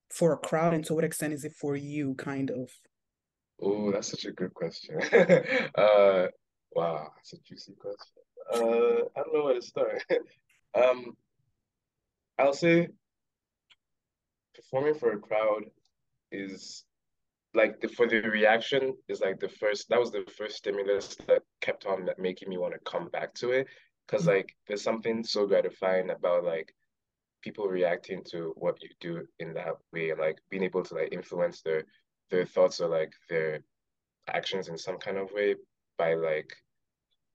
for 0.10 0.34
a 0.34 0.38
crowd 0.38 0.74
and 0.74 0.84
to 0.86 0.96
what 0.96 1.04
extent 1.04 1.34
is 1.34 1.44
it 1.44 1.54
for 1.60 1.76
you 1.76 2.16
kind 2.16 2.50
of? 2.50 2.72
Oh 3.62 3.92
that's 3.92 4.10
such 4.10 4.26
a 4.26 4.32
good 4.32 4.54
question. 4.54 5.00
Uh 5.78 6.28
wow 6.76 7.12
that's 7.16 7.34
a 7.34 7.38
juicy 7.48 7.74
question. 7.78 8.24
Uh 8.52 9.06
i 9.16 9.24
don't 9.24 9.34
know 9.34 9.44
where 9.44 9.56
to 9.56 9.62
start. 9.62 10.04
Um 10.76 11.16
i'll 12.40 12.54
say 12.54 12.88
performing 14.56 14.96
for 14.96 15.12
a 15.12 15.20
crowd 15.20 15.66
is 16.32 16.84
like 17.54 17.80
the, 17.82 17.88
for 17.88 18.08
the 18.08 18.22
reaction 18.22 18.94
is 19.08 19.22
like 19.22 19.40
the 19.40 19.50
first 19.50 19.90
that 19.90 20.00
was 20.00 20.12
the 20.12 20.26
first 20.38 20.58
stimulus 20.58 21.16
that 21.28 21.42
kept 21.62 21.86
on 21.86 22.10
making 22.18 22.50
me 22.50 22.58
want 22.58 22.74
to 22.74 22.92
come 22.92 23.08
back 23.10 23.34
to 23.36 23.52
it 23.52 23.68
because 24.08 24.26
mm. 24.26 24.36
like 24.36 24.56
there's 24.68 24.84
something 24.84 25.24
so 25.24 25.46
gratifying 25.46 26.10
about 26.10 26.44
like 26.44 26.74
people 27.42 27.68
reacting 27.68 28.24
to 28.24 28.54
what 28.56 28.82
you 28.82 28.90
do 29.00 29.26
in 29.40 29.54
that 29.54 29.76
way 29.92 30.10
and 30.10 30.20
like 30.20 30.38
being 30.50 30.64
able 30.64 30.84
to 30.84 30.96
like 30.96 31.10
influence 31.12 31.62
their 31.62 31.84
their 32.32 32.46
thoughts 32.46 32.80
or 32.80 32.88
like 32.88 33.14
their 33.30 33.60
actions 34.30 34.70
in 34.70 34.78
some 34.78 34.98
kind 34.98 35.18
of 35.18 35.30
way 35.34 35.56
by 35.98 36.14
like 36.14 36.52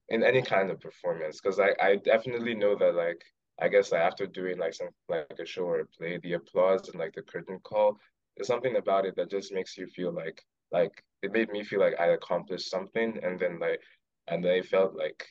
in 0.08 0.24
any 0.24 0.42
kind 0.42 0.70
of 0.70 0.80
performance 0.80 1.40
because 1.40 1.60
I, 1.60 1.74
I 1.80 1.96
definitely 1.96 2.54
know 2.54 2.74
that 2.76 2.94
like 2.94 3.22
I 3.60 3.68
guess 3.68 3.92
like 3.92 4.00
after 4.02 4.26
doing 4.26 4.58
like 4.58 4.74
some 4.74 4.88
like 5.08 5.26
a 5.38 5.44
show 5.44 5.64
or 5.64 5.80
a 5.80 5.86
play, 5.86 6.18
the 6.18 6.34
applause 6.34 6.88
and 6.88 6.98
like 6.98 7.14
the 7.14 7.22
curtain 7.22 7.58
call, 7.62 7.98
there's 8.38 8.46
something 8.46 8.76
about 8.76 9.04
it 9.04 9.16
that 9.16 9.30
just 9.30 9.52
makes 9.52 9.76
you 9.76 9.86
feel 9.88 10.12
like 10.12 10.42
like 10.70 11.02
it 11.22 11.32
made 11.32 11.50
me 11.50 11.64
feel 11.64 11.80
like 11.80 11.98
I 11.98 12.08
accomplished 12.08 12.70
something 12.70 13.18
and 13.22 13.38
then 13.38 13.58
like 13.58 13.82
and 14.28 14.44
then 14.44 14.54
it 14.54 14.66
felt 14.66 14.94
like 14.96 15.26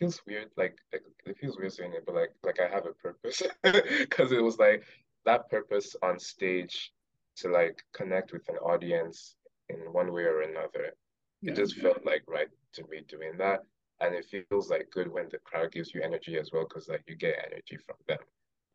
it 0.00 0.04
feels 0.04 0.20
weird 0.26 0.50
like, 0.56 0.76
like 0.92 1.02
it 1.26 1.38
feels 1.38 1.56
weird 1.56 1.72
saying 1.72 1.92
it 1.94 2.04
but 2.04 2.16
like 2.16 2.32
like 2.44 2.58
I 2.60 2.68
have 2.68 2.86
a 2.86 2.92
purpose 2.92 3.42
because 3.62 4.32
it 4.32 4.42
was 4.42 4.58
like 4.58 4.84
that 5.24 5.48
purpose 5.48 5.94
on 6.02 6.18
stage 6.18 6.92
to 7.36 7.48
like 7.48 7.82
connect 7.92 8.32
with 8.32 8.48
an 8.48 8.56
audience 8.56 9.36
in 9.68 9.76
one 9.92 10.12
way 10.12 10.22
or 10.22 10.42
another. 10.42 10.92
Yeah. 11.40 11.52
It 11.52 11.56
just 11.56 11.76
felt 11.76 12.04
like 12.04 12.22
right 12.26 12.48
to 12.74 12.82
me 12.90 13.02
doing 13.08 13.36
that. 13.38 13.60
And 14.00 14.14
it 14.14 14.26
feels 14.26 14.70
like 14.70 14.90
good 14.90 15.12
when 15.12 15.28
the 15.30 15.38
crowd 15.38 15.72
gives 15.72 15.94
you 15.94 16.02
energy 16.02 16.38
as 16.38 16.50
well, 16.52 16.66
because 16.68 16.88
like 16.88 17.04
you 17.06 17.16
get 17.16 17.44
energy 17.50 17.76
from 17.84 17.96
them, 18.08 18.18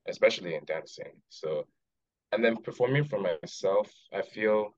especially 0.08 0.56
in 0.56 0.64
dancing. 0.66 1.14
So 1.30 1.66
and 2.32 2.44
then 2.44 2.58
performing 2.58 3.06
for 3.06 3.20
myself, 3.20 3.92
I 4.14 4.22
feel 4.22 4.76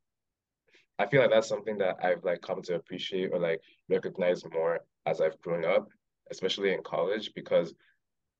I 0.99 1.05
feel 1.05 1.21
like 1.21 1.29
that's 1.29 1.47
something 1.47 1.77
that 1.77 1.97
I've 2.03 2.23
like 2.23 2.41
come 2.41 2.61
to 2.63 2.75
appreciate 2.75 3.29
or 3.31 3.39
like 3.39 3.61
recognize 3.89 4.43
more 4.51 4.79
as 5.05 5.21
I've 5.21 5.39
grown 5.41 5.63
up, 5.63 5.87
especially 6.31 6.73
in 6.73 6.81
college, 6.83 7.31
because 7.35 7.73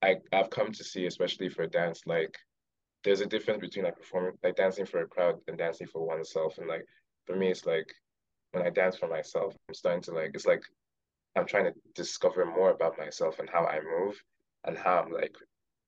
I 0.01 0.17
I've 0.33 0.49
come 0.49 0.71
to 0.71 0.83
see, 0.83 1.05
especially 1.05 1.49
for 1.49 1.67
dance, 1.67 2.01
like 2.05 2.35
there's 3.03 3.21
a 3.21 3.25
difference 3.25 3.61
between 3.61 3.85
like 3.85 3.97
performing 3.97 4.33
like 4.43 4.55
dancing 4.55 4.85
for 4.85 5.01
a 5.01 5.07
crowd 5.07 5.35
and 5.47 5.57
dancing 5.57 5.87
for 5.87 6.05
oneself. 6.05 6.57
And 6.57 6.67
like 6.67 6.85
for 7.25 7.35
me, 7.35 7.49
it's 7.49 7.65
like 7.65 7.91
when 8.51 8.65
I 8.65 8.69
dance 8.69 8.97
for 8.97 9.07
myself, 9.07 9.55
I'm 9.69 9.75
starting 9.75 10.01
to 10.03 10.11
like 10.13 10.31
it's 10.33 10.45
like 10.47 10.63
I'm 11.35 11.45
trying 11.45 11.65
to 11.65 11.73
discover 11.93 12.45
more 12.45 12.71
about 12.71 12.97
myself 12.97 13.39
and 13.39 13.49
how 13.49 13.65
I 13.65 13.79
move 13.81 14.19
and 14.65 14.77
how 14.77 15.03
I'm 15.03 15.11
like 15.11 15.35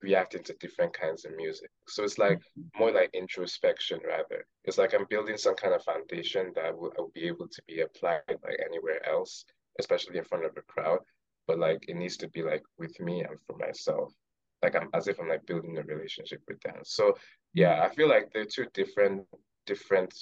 reacting 0.02 0.44
to 0.44 0.54
different 0.60 0.94
kinds 0.94 1.26
of 1.26 1.36
music. 1.36 1.70
So 1.88 2.04
it's 2.04 2.18
like 2.18 2.40
more 2.78 2.92
like 2.92 3.10
introspection 3.14 4.00
rather. 4.08 4.46
It's 4.64 4.78
like 4.78 4.94
I'm 4.94 5.06
building 5.10 5.38
some 5.38 5.56
kind 5.56 5.74
of 5.74 5.84
foundation 5.84 6.52
that 6.56 6.78
will, 6.78 6.94
will 6.98 7.12
be 7.14 7.28
able 7.28 7.48
to 7.48 7.62
be 7.68 7.82
applied 7.82 8.22
like 8.28 8.60
anywhere 8.66 9.08
else, 9.08 9.46
especially 9.80 10.18
in 10.18 10.24
front 10.24 10.46
of 10.46 10.52
a 10.58 10.62
crowd. 10.62 11.00
But 11.48 11.60
like 11.60 11.86
it 11.88 11.96
needs 11.96 12.18
to 12.18 12.30
be 12.30 12.44
like 12.44 12.64
with 12.78 13.00
me 13.00 13.24
and 13.24 13.40
for 13.48 13.58
myself 13.58 14.14
like 14.62 14.76
I'm 14.76 14.90
as 14.94 15.08
if 15.08 15.20
I'm 15.20 15.30
like 15.30 15.46
building 15.46 15.78
a 15.78 15.84
relationship 15.84 16.42
with 16.48 16.60
them. 16.62 16.80
So 16.84 17.16
yeah, 17.54 17.82
I 17.84 17.94
feel 17.94 18.10
like 18.10 18.32
they're 18.34 18.46
two 18.46 18.68
different 18.74 19.26
different 19.66 20.14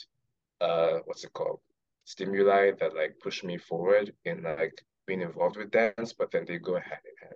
uh 0.61 0.99
what's 1.05 1.23
it 1.23 1.33
called 1.33 1.59
stimuli 2.05 2.71
that 2.79 2.95
like 2.95 3.17
push 3.21 3.43
me 3.43 3.57
forward 3.57 4.13
in 4.25 4.43
like 4.43 4.81
being 5.05 5.21
involved 5.21 5.57
with 5.57 5.71
dance, 5.71 6.13
but 6.13 6.31
then 6.31 6.45
they 6.47 6.57
go 6.57 6.73
hand 6.73 7.01
in 7.05 7.27
hand. 7.27 7.35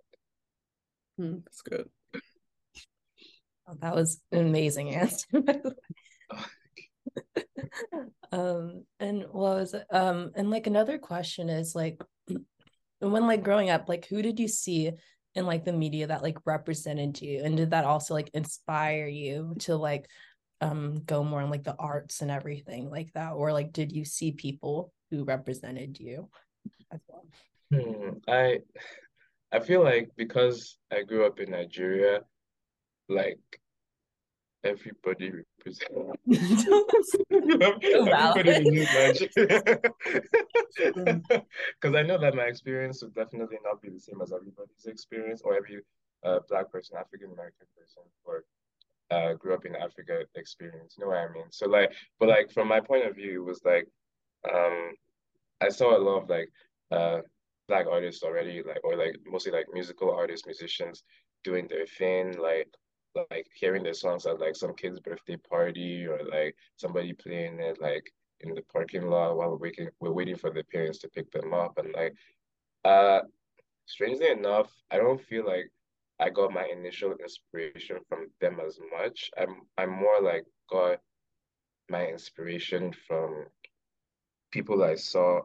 Mm, 1.19 1.43
that's 1.45 1.61
good. 1.61 1.89
Oh, 3.71 3.77
that 3.81 3.95
was 3.95 4.19
an 4.31 4.45
amazing 4.47 4.95
answer. 4.95 5.27
um 8.31 8.85
and 8.99 9.23
what 9.31 9.57
was 9.57 9.75
um 9.91 10.31
and 10.35 10.49
like 10.49 10.67
another 10.67 10.97
question 10.97 11.49
is 11.49 11.75
like 11.75 12.01
when 12.99 13.27
like 13.27 13.43
growing 13.43 13.69
up 13.69 13.89
like 13.89 14.05
who 14.05 14.21
did 14.21 14.39
you 14.39 14.47
see 14.47 14.91
in 15.35 15.45
like 15.45 15.65
the 15.65 15.73
media 15.73 16.07
that 16.07 16.21
like 16.21 16.37
represented 16.45 17.21
you 17.21 17.41
and 17.43 17.57
did 17.57 17.71
that 17.71 17.85
also 17.85 18.13
like 18.13 18.29
inspire 18.33 19.07
you 19.07 19.55
to 19.59 19.75
like 19.75 20.07
um 20.61 21.01
go 21.05 21.23
more 21.23 21.41
in 21.41 21.49
like 21.49 21.63
the 21.63 21.75
arts 21.75 22.21
and 22.21 22.31
everything 22.31 22.89
like 22.89 23.11
that 23.13 23.31
or 23.31 23.51
like 23.51 23.71
did 23.71 23.91
you 23.91 24.05
see 24.05 24.31
people 24.31 24.93
who 25.09 25.23
represented 25.23 25.99
you 25.99 26.29
as 26.91 27.01
well 27.07 27.25
hmm. 27.71 28.09
i 28.27 28.59
i 29.51 29.59
feel 29.59 29.83
like 29.83 30.09
because 30.15 30.77
i 30.91 31.01
grew 31.01 31.25
up 31.25 31.39
in 31.39 31.51
nigeria 31.51 32.21
like 33.09 33.39
everybody 34.63 35.31
represents 35.31 35.83
everybody 38.39 39.29
because 41.79 41.95
I 41.95 42.03
know 42.03 42.17
that 42.19 42.35
my 42.35 42.43
experience 42.43 43.01
would 43.01 43.15
definitely 43.15 43.57
not 43.63 43.81
be 43.81 43.89
the 43.89 43.99
same 43.99 44.21
as 44.21 44.31
everybody's 44.31 44.85
experience 44.85 45.41
or 45.43 45.55
every 45.55 45.81
uh, 46.23 46.39
black 46.49 46.71
person, 46.71 46.97
African 46.97 47.31
American 47.31 47.67
person, 47.75 48.03
or 48.23 48.43
uh, 49.09 49.33
grew 49.33 49.53
up 49.53 49.65
in 49.65 49.75
Africa 49.75 50.21
experience. 50.35 50.95
You 50.97 51.05
know 51.05 51.09
what 51.09 51.17
I 51.17 51.31
mean? 51.33 51.45
So 51.51 51.67
like, 51.67 51.91
but 52.19 52.29
like 52.29 52.51
from 52.51 52.67
my 52.67 52.79
point 52.79 53.05
of 53.07 53.15
view, 53.15 53.41
it 53.41 53.45
was 53.45 53.61
like, 53.65 53.87
um, 54.53 54.91
I 55.59 55.69
saw 55.69 55.97
a 55.97 55.99
lot 55.99 56.23
of 56.23 56.29
like 56.29 56.49
uh 56.91 57.21
black 57.67 57.85
artists 57.89 58.23
already, 58.23 58.61
like 58.65 58.83
or 58.83 58.95
like 58.95 59.15
mostly 59.25 59.51
like 59.51 59.65
musical 59.73 60.11
artists, 60.11 60.45
musicians 60.45 61.03
doing 61.43 61.67
their 61.67 61.85
thing, 61.85 62.37
like 62.37 62.67
like 63.15 63.47
hearing 63.53 63.83
the 63.83 63.93
songs 63.93 64.25
at 64.25 64.39
like 64.39 64.55
some 64.55 64.73
kid's 64.73 64.99
birthday 64.99 65.37
party 65.37 66.05
or 66.05 66.19
like 66.31 66.55
somebody 66.77 67.13
playing 67.13 67.59
it 67.59 67.81
like 67.81 68.11
in 68.41 68.53
the 68.55 68.61
parking 68.73 69.07
lot 69.09 69.35
while 69.35 69.49
we're 69.51 69.57
waiting 69.57 69.89
we're 69.99 70.11
waiting 70.11 70.35
for 70.35 70.49
the 70.51 70.63
parents 70.71 70.99
to 70.99 71.09
pick 71.09 71.29
them 71.31 71.53
up 71.53 71.77
and 71.77 71.93
like 71.93 72.13
uh 72.85 73.19
strangely 73.85 74.29
enough 74.29 74.71
I 74.89 74.97
don't 74.97 75.21
feel 75.21 75.45
like 75.45 75.69
I 76.21 76.29
got 76.29 76.53
my 76.53 76.65
initial 76.65 77.13
inspiration 77.13 77.97
from 78.07 78.27
them 78.39 78.59
as 78.65 78.79
much. 78.95 79.31
I'm 79.35 79.63
I'm 79.75 79.89
more 79.89 80.21
like 80.21 80.45
got 80.69 80.99
my 81.89 82.05
inspiration 82.05 82.93
from 83.07 83.45
people 84.51 84.83
I 84.83 84.95
saw 84.95 85.41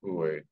who 0.00 0.14
were 0.14 0.42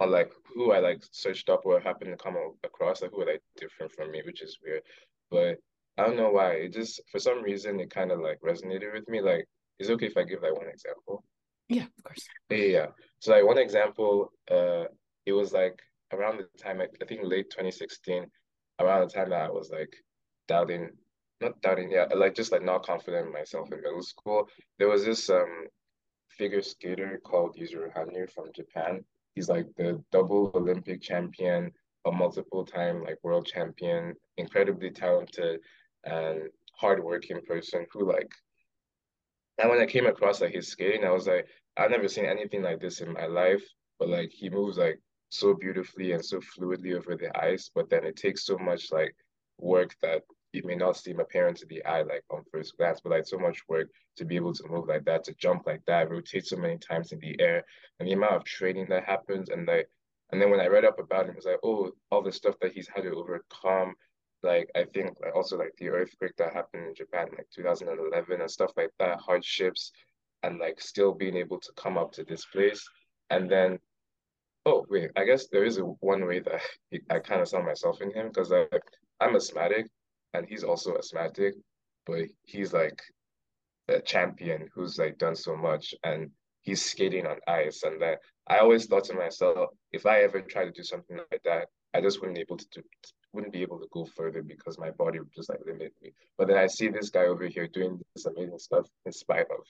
or 0.00 0.06
like 0.06 0.32
who 0.54 0.72
I 0.72 0.78
like 0.78 1.02
searched 1.10 1.50
up 1.50 1.66
or 1.66 1.78
happened 1.78 2.12
to 2.12 2.16
come 2.16 2.36
across 2.64 3.02
like 3.02 3.10
who 3.10 3.18
were 3.18 3.26
like 3.26 3.42
different 3.56 3.92
from 3.92 4.12
me, 4.12 4.22
which 4.24 4.40
is 4.40 4.58
weird. 4.64 4.82
But 5.30 5.58
I 5.96 6.06
don't 6.06 6.16
know 6.16 6.30
why. 6.30 6.52
It 6.52 6.72
just 6.72 7.00
for 7.10 7.18
some 7.18 7.42
reason 7.42 7.80
it 7.80 7.90
kind 7.90 8.12
of 8.12 8.20
like 8.20 8.38
resonated 8.40 8.92
with 8.94 9.08
me. 9.08 9.20
Like, 9.20 9.46
is 9.78 9.88
it 9.88 9.92
okay 9.94 10.06
if 10.06 10.16
I 10.16 10.24
give 10.24 10.42
like 10.42 10.56
one 10.56 10.68
example? 10.68 11.24
Yeah, 11.68 11.84
of 11.84 12.04
course. 12.04 12.26
Yeah, 12.50 12.56
yeah. 12.56 12.86
So 13.20 13.32
like 13.32 13.44
one 13.44 13.58
example, 13.58 14.32
uh, 14.50 14.84
it 15.26 15.32
was 15.32 15.52
like 15.52 15.78
around 16.12 16.38
the 16.38 16.62
time 16.62 16.80
I, 16.80 16.86
I 17.02 17.04
think 17.04 17.20
late 17.24 17.50
2016, 17.50 18.26
around 18.80 19.08
the 19.08 19.12
time 19.12 19.30
that 19.30 19.42
I 19.42 19.50
was 19.50 19.70
like 19.70 19.94
doubting, 20.46 20.88
not 21.40 21.60
doubting, 21.60 21.90
yeah, 21.90 22.06
like 22.14 22.34
just 22.34 22.52
like 22.52 22.62
not 22.62 22.86
confident 22.86 23.26
in 23.26 23.32
myself 23.32 23.70
in 23.72 23.82
middle 23.82 24.02
school. 24.02 24.48
There 24.78 24.88
was 24.88 25.04
this 25.04 25.28
um 25.28 25.66
figure 26.30 26.62
skater 26.62 27.20
called 27.24 27.56
Yuzuru 27.56 27.92
Hanyu 27.94 28.30
from 28.30 28.46
Japan. 28.54 29.04
He's 29.34 29.48
like 29.48 29.66
the 29.76 30.02
double 30.10 30.50
Olympic 30.54 31.02
champion, 31.02 31.72
a 32.08 32.12
multiple 32.12 32.64
time 32.64 33.02
like 33.02 33.18
world 33.22 33.46
champion, 33.46 34.14
incredibly 34.36 34.90
talented 34.90 35.60
and 36.04 36.42
hardworking 36.74 37.40
person 37.46 37.86
who 37.92 38.10
like 38.10 38.30
and 39.58 39.68
when 39.68 39.80
I 39.80 39.86
came 39.86 40.06
across 40.06 40.40
like 40.40 40.54
his 40.54 40.68
skating, 40.68 41.04
I 41.04 41.10
was 41.10 41.26
like, 41.26 41.48
I've 41.76 41.90
never 41.90 42.08
seen 42.08 42.24
anything 42.24 42.62
like 42.62 42.80
this 42.80 43.00
in 43.00 43.12
my 43.12 43.26
life. 43.26 43.62
But 43.98 44.08
like 44.08 44.30
he 44.30 44.48
moves 44.48 44.78
like 44.78 45.00
so 45.30 45.54
beautifully 45.54 46.12
and 46.12 46.24
so 46.24 46.40
fluidly 46.40 46.96
over 46.96 47.16
the 47.16 47.36
ice, 47.38 47.70
but 47.74 47.90
then 47.90 48.04
it 48.04 48.16
takes 48.16 48.46
so 48.46 48.56
much 48.56 48.92
like 48.92 49.14
work 49.58 49.96
that 50.02 50.22
it 50.52 50.64
may 50.64 50.76
not 50.76 50.96
seem 50.96 51.20
apparent 51.20 51.56
to 51.58 51.66
the 51.66 51.84
eye 51.84 52.02
like 52.02 52.22
on 52.30 52.42
first 52.50 52.76
glance, 52.76 53.00
but 53.00 53.10
like 53.10 53.26
so 53.26 53.38
much 53.38 53.60
work 53.68 53.88
to 54.16 54.24
be 54.24 54.36
able 54.36 54.54
to 54.54 54.68
move 54.68 54.86
like 54.86 55.04
that, 55.04 55.24
to 55.24 55.34
jump 55.34 55.66
like 55.66 55.82
that, 55.86 56.08
rotate 56.08 56.46
so 56.46 56.56
many 56.56 56.78
times 56.78 57.12
in 57.12 57.18
the 57.18 57.38
air, 57.40 57.64
and 57.98 58.08
the 58.08 58.12
amount 58.12 58.34
of 58.34 58.44
training 58.44 58.86
that 58.88 59.04
happens, 59.04 59.50
and 59.50 59.66
like 59.66 59.88
and 60.30 60.40
then 60.40 60.50
when 60.50 60.60
I 60.60 60.66
read 60.66 60.84
up 60.84 60.98
about 60.98 61.24
him, 61.24 61.30
it 61.30 61.36
was 61.36 61.46
like, 61.46 61.60
oh, 61.62 61.90
all 62.10 62.22
the 62.22 62.32
stuff 62.32 62.56
that 62.60 62.72
he's 62.72 62.88
had 62.88 63.04
to 63.04 63.14
overcome. 63.14 63.94
Like 64.42 64.70
I 64.76 64.84
think 64.84 65.16
also 65.34 65.56
like 65.56 65.72
the 65.78 65.88
earthquake 65.88 66.36
that 66.36 66.52
happened 66.52 66.86
in 66.86 66.94
Japan 66.94 67.28
like 67.36 67.48
2011 67.54 68.40
and 68.40 68.50
stuff 68.50 68.72
like 68.76 68.90
that, 68.98 69.18
hardships, 69.18 69.90
and 70.42 70.58
like 70.58 70.80
still 70.80 71.12
being 71.12 71.36
able 71.36 71.58
to 71.60 71.72
come 71.76 71.98
up 71.98 72.12
to 72.12 72.24
this 72.24 72.44
place. 72.44 72.86
And 73.30 73.50
then, 73.50 73.78
oh 74.66 74.84
wait, 74.88 75.10
I 75.16 75.24
guess 75.24 75.48
there 75.48 75.64
is 75.64 75.78
a 75.78 75.82
one 75.82 76.26
way 76.26 76.40
that 76.40 76.60
he, 76.90 77.00
I 77.10 77.18
kind 77.18 77.40
of 77.40 77.48
saw 77.48 77.62
myself 77.62 78.00
in 78.00 78.12
him 78.12 78.28
because 78.28 78.50
like 78.50 78.82
I'm 79.20 79.34
asthmatic 79.34 79.86
and 80.34 80.46
he's 80.46 80.62
also 80.62 80.96
asthmatic, 80.96 81.54
but 82.06 82.26
he's 82.44 82.72
like 82.72 83.00
a 83.88 84.00
champion 84.00 84.68
who's 84.74 84.98
like 84.98 85.18
done 85.18 85.34
so 85.34 85.56
much 85.56 85.94
and 86.04 86.30
he's 86.62 86.84
skating 86.84 87.26
on 87.26 87.38
ice 87.48 87.82
and 87.82 88.00
that 88.02 88.18
I 88.48 88.58
always 88.58 88.86
thought 88.86 89.04
to 89.04 89.14
myself, 89.14 89.70
if 89.92 90.06
I 90.06 90.22
ever 90.22 90.40
try 90.40 90.64
to 90.64 90.70
do 90.70 90.82
something 90.82 91.18
like 91.30 91.42
that, 91.44 91.68
I 91.94 92.00
just 92.00 92.20
wouldn't 92.20 92.38
able 92.38 92.56
to 92.56 92.66
do, 92.72 92.82
wouldn't 93.32 93.52
be 93.52 93.62
able 93.62 93.78
to 93.78 93.88
go 93.92 94.04
further 94.04 94.42
because 94.42 94.78
my 94.78 94.90
body 94.90 95.18
would 95.18 95.34
just 95.34 95.50
like 95.50 95.60
limit 95.66 95.92
me. 96.02 96.12
But 96.36 96.48
then 96.48 96.58
I 96.58 96.66
see 96.66 96.88
this 96.88 97.10
guy 97.10 97.24
over 97.24 97.46
here 97.46 97.68
doing 97.68 98.00
this 98.14 98.26
amazing 98.26 98.58
stuff 98.58 98.86
in 99.04 99.12
spite 99.12 99.46
of 99.50 99.64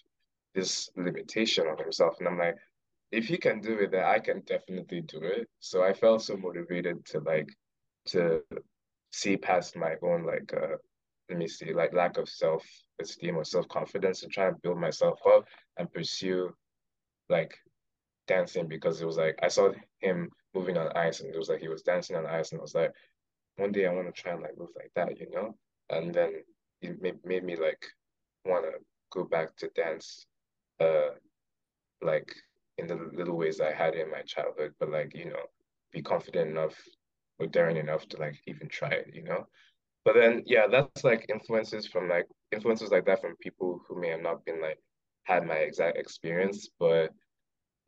this 0.54 0.90
limitation 0.96 1.66
on 1.66 1.78
himself, 1.78 2.16
and 2.18 2.28
I'm 2.28 2.38
like, 2.38 2.56
if 3.10 3.26
he 3.26 3.38
can 3.38 3.60
do 3.60 3.78
it, 3.78 3.90
then 3.90 4.04
I 4.04 4.18
can 4.18 4.40
definitely 4.40 5.00
do 5.02 5.20
it. 5.22 5.48
So 5.60 5.82
I 5.82 5.92
felt 5.92 6.22
so 6.22 6.36
motivated 6.36 7.04
to 7.06 7.20
like 7.20 7.48
to 8.06 8.42
see 9.12 9.36
past 9.36 9.76
my 9.76 9.94
own 10.02 10.24
like 10.24 10.52
uh 10.54 10.76
let 11.28 11.38
me 11.38 11.48
see 11.48 11.72
like 11.72 11.92
lack 11.92 12.16
of 12.16 12.28
self 12.28 12.64
esteem 13.00 13.36
or 13.36 13.44
self 13.44 13.68
confidence 13.68 14.22
and 14.22 14.32
try 14.32 14.48
and 14.48 14.60
build 14.62 14.78
myself 14.78 15.18
up 15.26 15.44
and 15.78 15.92
pursue 15.92 16.50
like 17.28 17.54
dancing 18.28 18.68
because 18.68 19.00
it 19.00 19.06
was 19.06 19.16
like 19.18 19.38
I 19.42 19.48
saw 19.48 19.72
him 20.00 20.30
moving 20.54 20.78
on 20.78 20.96
ice 20.96 21.20
and 21.20 21.34
it 21.34 21.38
was 21.38 21.48
like 21.48 21.60
he 21.60 21.68
was 21.68 21.82
dancing 21.82 22.16
on 22.16 22.26
ice 22.26 22.52
and 22.52 22.60
I 22.60 22.62
was 22.62 22.74
like, 22.74 22.92
one 23.56 23.72
day 23.72 23.86
I 23.86 23.92
want 23.92 24.06
to 24.14 24.22
try 24.22 24.32
and 24.32 24.42
like 24.42 24.58
move 24.58 24.70
like 24.76 24.92
that, 24.96 25.18
you 25.20 25.28
know? 25.30 25.56
And 25.90 26.14
then 26.14 26.32
it 26.82 27.02
made, 27.02 27.18
made 27.24 27.44
me 27.44 27.56
like 27.56 27.84
want 28.44 28.64
to 28.64 28.72
go 29.10 29.24
back 29.24 29.56
to 29.58 29.68
dance, 29.74 30.26
uh, 30.80 31.10
like 32.02 32.32
in 32.78 32.86
the 32.86 33.10
little 33.14 33.36
ways 33.36 33.60
I 33.60 33.72
had 33.72 33.94
in 33.94 34.10
my 34.10 34.22
childhood, 34.22 34.74
but 34.80 34.90
like, 34.90 35.14
you 35.16 35.26
know, 35.26 35.44
be 35.92 36.02
confident 36.02 36.50
enough 36.50 36.76
or 37.38 37.46
daring 37.46 37.76
enough 37.76 38.06
to 38.08 38.18
like 38.18 38.36
even 38.46 38.68
try 38.68 38.90
it, 38.90 39.10
you 39.14 39.24
know? 39.24 39.46
But 40.04 40.14
then, 40.14 40.42
yeah, 40.46 40.66
that's 40.70 41.04
like 41.04 41.26
influences 41.28 41.86
from 41.86 42.08
like 42.08 42.26
influences 42.52 42.90
like 42.90 43.06
that 43.06 43.20
from 43.20 43.36
people 43.40 43.80
who 43.88 44.00
may 44.00 44.08
have 44.08 44.22
not 44.22 44.44
been 44.44 44.60
like 44.62 44.78
had 45.24 45.46
my 45.46 45.56
exact 45.56 45.98
experience, 45.98 46.68
but 46.78 47.10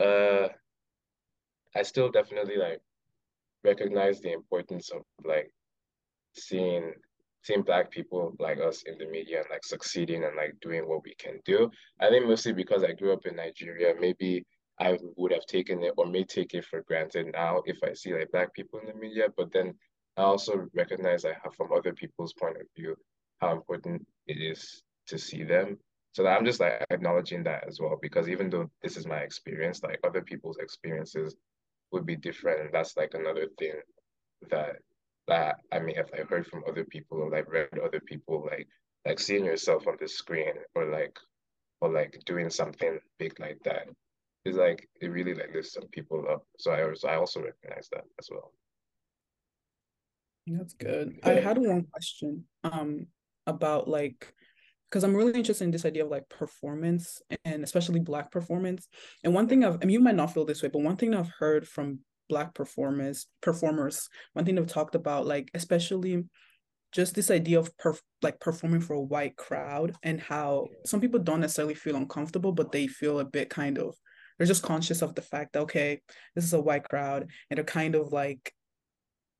uh, 0.00 0.48
I 1.76 1.82
still 1.82 2.10
definitely 2.10 2.56
like 2.56 2.80
recognize 3.64 4.20
the 4.20 4.32
importance 4.32 4.90
of 4.90 5.02
like 5.24 5.52
seeing 6.34 6.92
seeing 7.42 7.62
black 7.62 7.90
people 7.90 8.34
like 8.38 8.58
us 8.60 8.82
in 8.82 8.98
the 8.98 9.06
media 9.06 9.38
and 9.38 9.46
like 9.50 9.64
succeeding 9.64 10.24
and 10.24 10.36
like 10.36 10.54
doing 10.60 10.86
what 10.86 11.02
we 11.04 11.14
can 11.14 11.40
do. 11.44 11.70
I 11.98 12.10
think 12.10 12.26
mostly 12.26 12.52
because 12.52 12.84
I 12.84 12.92
grew 12.92 13.12
up 13.12 13.24
in 13.24 13.36
Nigeria, 13.36 13.94
maybe 13.98 14.44
I 14.78 14.98
would 15.16 15.32
have 15.32 15.46
taken 15.46 15.82
it 15.82 15.94
or 15.96 16.06
may 16.06 16.24
take 16.24 16.54
it 16.54 16.64
for 16.66 16.82
granted 16.82 17.28
now 17.32 17.62
if 17.66 17.78
I 17.82 17.94
see 17.94 18.12
like 18.12 18.30
black 18.30 18.52
people 18.54 18.80
in 18.80 18.88
the 18.88 18.94
media. 18.94 19.28
But 19.34 19.52
then 19.52 19.74
I 20.16 20.22
also 20.22 20.66
recognize 20.74 21.24
I 21.24 21.36
have 21.42 21.54
from 21.54 21.72
other 21.72 21.94
people's 21.94 22.34
point 22.34 22.56
of 22.56 22.66
view 22.76 22.94
how 23.40 23.52
important 23.52 24.06
it 24.26 24.38
is 24.38 24.82
to 25.06 25.18
see 25.18 25.42
them. 25.42 25.78
So 26.12 26.24
that 26.24 26.36
I'm 26.36 26.44
just 26.44 26.60
like 26.60 26.84
acknowledging 26.90 27.44
that 27.44 27.66
as 27.68 27.78
well, 27.80 27.98
because 28.00 28.28
even 28.28 28.50
though 28.50 28.68
this 28.82 28.96
is 28.96 29.06
my 29.06 29.18
experience, 29.18 29.82
like 29.82 30.00
other 30.04 30.22
people's 30.22 30.58
experiences 30.58 31.36
would 31.92 32.04
be 32.04 32.16
different. 32.16 32.60
And 32.62 32.70
that's 32.72 32.96
like 32.96 33.14
another 33.14 33.46
thing 33.58 33.74
that 34.50 34.76
that 35.28 35.56
I 35.70 35.78
may 35.78 35.94
have 35.94 36.10
like 36.10 36.28
heard 36.28 36.46
from 36.46 36.64
other 36.68 36.84
people 36.84 37.18
or 37.18 37.30
like 37.30 37.50
read 37.50 37.68
other 37.84 38.00
people 38.00 38.44
like 38.50 38.66
like 39.06 39.20
seeing 39.20 39.44
yourself 39.44 39.86
on 39.86 39.96
the 40.00 40.08
screen 40.08 40.54
or 40.74 40.90
like 40.90 41.16
or 41.80 41.92
like 41.92 42.20
doing 42.26 42.50
something 42.50 42.98
big 43.18 43.38
like 43.38 43.58
that 43.64 43.86
is 44.44 44.56
like 44.56 44.88
it 45.00 45.08
really 45.08 45.34
like 45.34 45.54
lifts 45.54 45.74
some 45.74 45.86
people 45.92 46.24
up. 46.28 46.44
So 46.58 46.72
I 46.72 46.82
also 46.82 47.06
I 47.08 47.16
also 47.16 47.40
recognize 47.40 47.88
that 47.92 48.04
as 48.18 48.28
well. 48.30 48.52
That's 50.46 50.74
good. 50.74 51.20
I 51.22 51.34
had 51.34 51.58
one 51.58 51.86
question 51.92 52.44
um 52.64 53.06
about 53.46 53.86
like 53.86 54.34
because 54.90 55.04
I'm 55.04 55.14
really 55.14 55.34
interested 55.34 55.64
in 55.64 55.70
this 55.70 55.84
idea 55.84 56.04
of 56.04 56.10
like 56.10 56.28
performance 56.28 57.22
and 57.44 57.62
especially 57.62 58.00
black 58.00 58.30
performance. 58.32 58.88
And 59.22 59.32
one 59.32 59.46
thing 59.46 59.64
I've 59.64 59.80
and 59.80 59.90
you 59.90 60.00
might 60.00 60.16
not 60.16 60.34
feel 60.34 60.44
this 60.44 60.62
way, 60.62 60.68
but 60.68 60.82
one 60.82 60.96
thing 60.96 61.14
I've 61.14 61.30
heard 61.38 61.66
from 61.66 62.00
black 62.28 62.54
performers 62.54 63.26
performers, 63.40 64.08
one 64.32 64.44
thing 64.44 64.56
they've 64.56 64.66
talked 64.66 64.96
about, 64.96 65.26
like 65.26 65.50
especially 65.54 66.24
just 66.92 67.14
this 67.14 67.30
idea 67.30 67.60
of 67.60 67.76
perf- 67.76 68.00
like 68.20 68.40
performing 68.40 68.80
for 68.80 68.94
a 68.94 69.00
white 69.00 69.36
crowd 69.36 69.94
and 70.02 70.20
how 70.20 70.66
some 70.84 71.00
people 71.00 71.20
don't 71.20 71.40
necessarily 71.40 71.74
feel 71.74 71.94
uncomfortable, 71.94 72.50
but 72.50 72.72
they 72.72 72.88
feel 72.88 73.20
a 73.20 73.24
bit 73.24 73.48
kind 73.48 73.78
of 73.78 73.94
they're 74.38 74.46
just 74.46 74.62
conscious 74.62 75.02
of 75.02 75.14
the 75.14 75.22
fact 75.22 75.52
that 75.52 75.60
okay, 75.60 76.00
this 76.34 76.44
is 76.44 76.54
a 76.54 76.60
white 76.60 76.88
crowd, 76.88 77.28
and 77.48 77.58
they're 77.58 77.64
kind 77.64 77.94
of 77.94 78.10
like, 78.12 78.52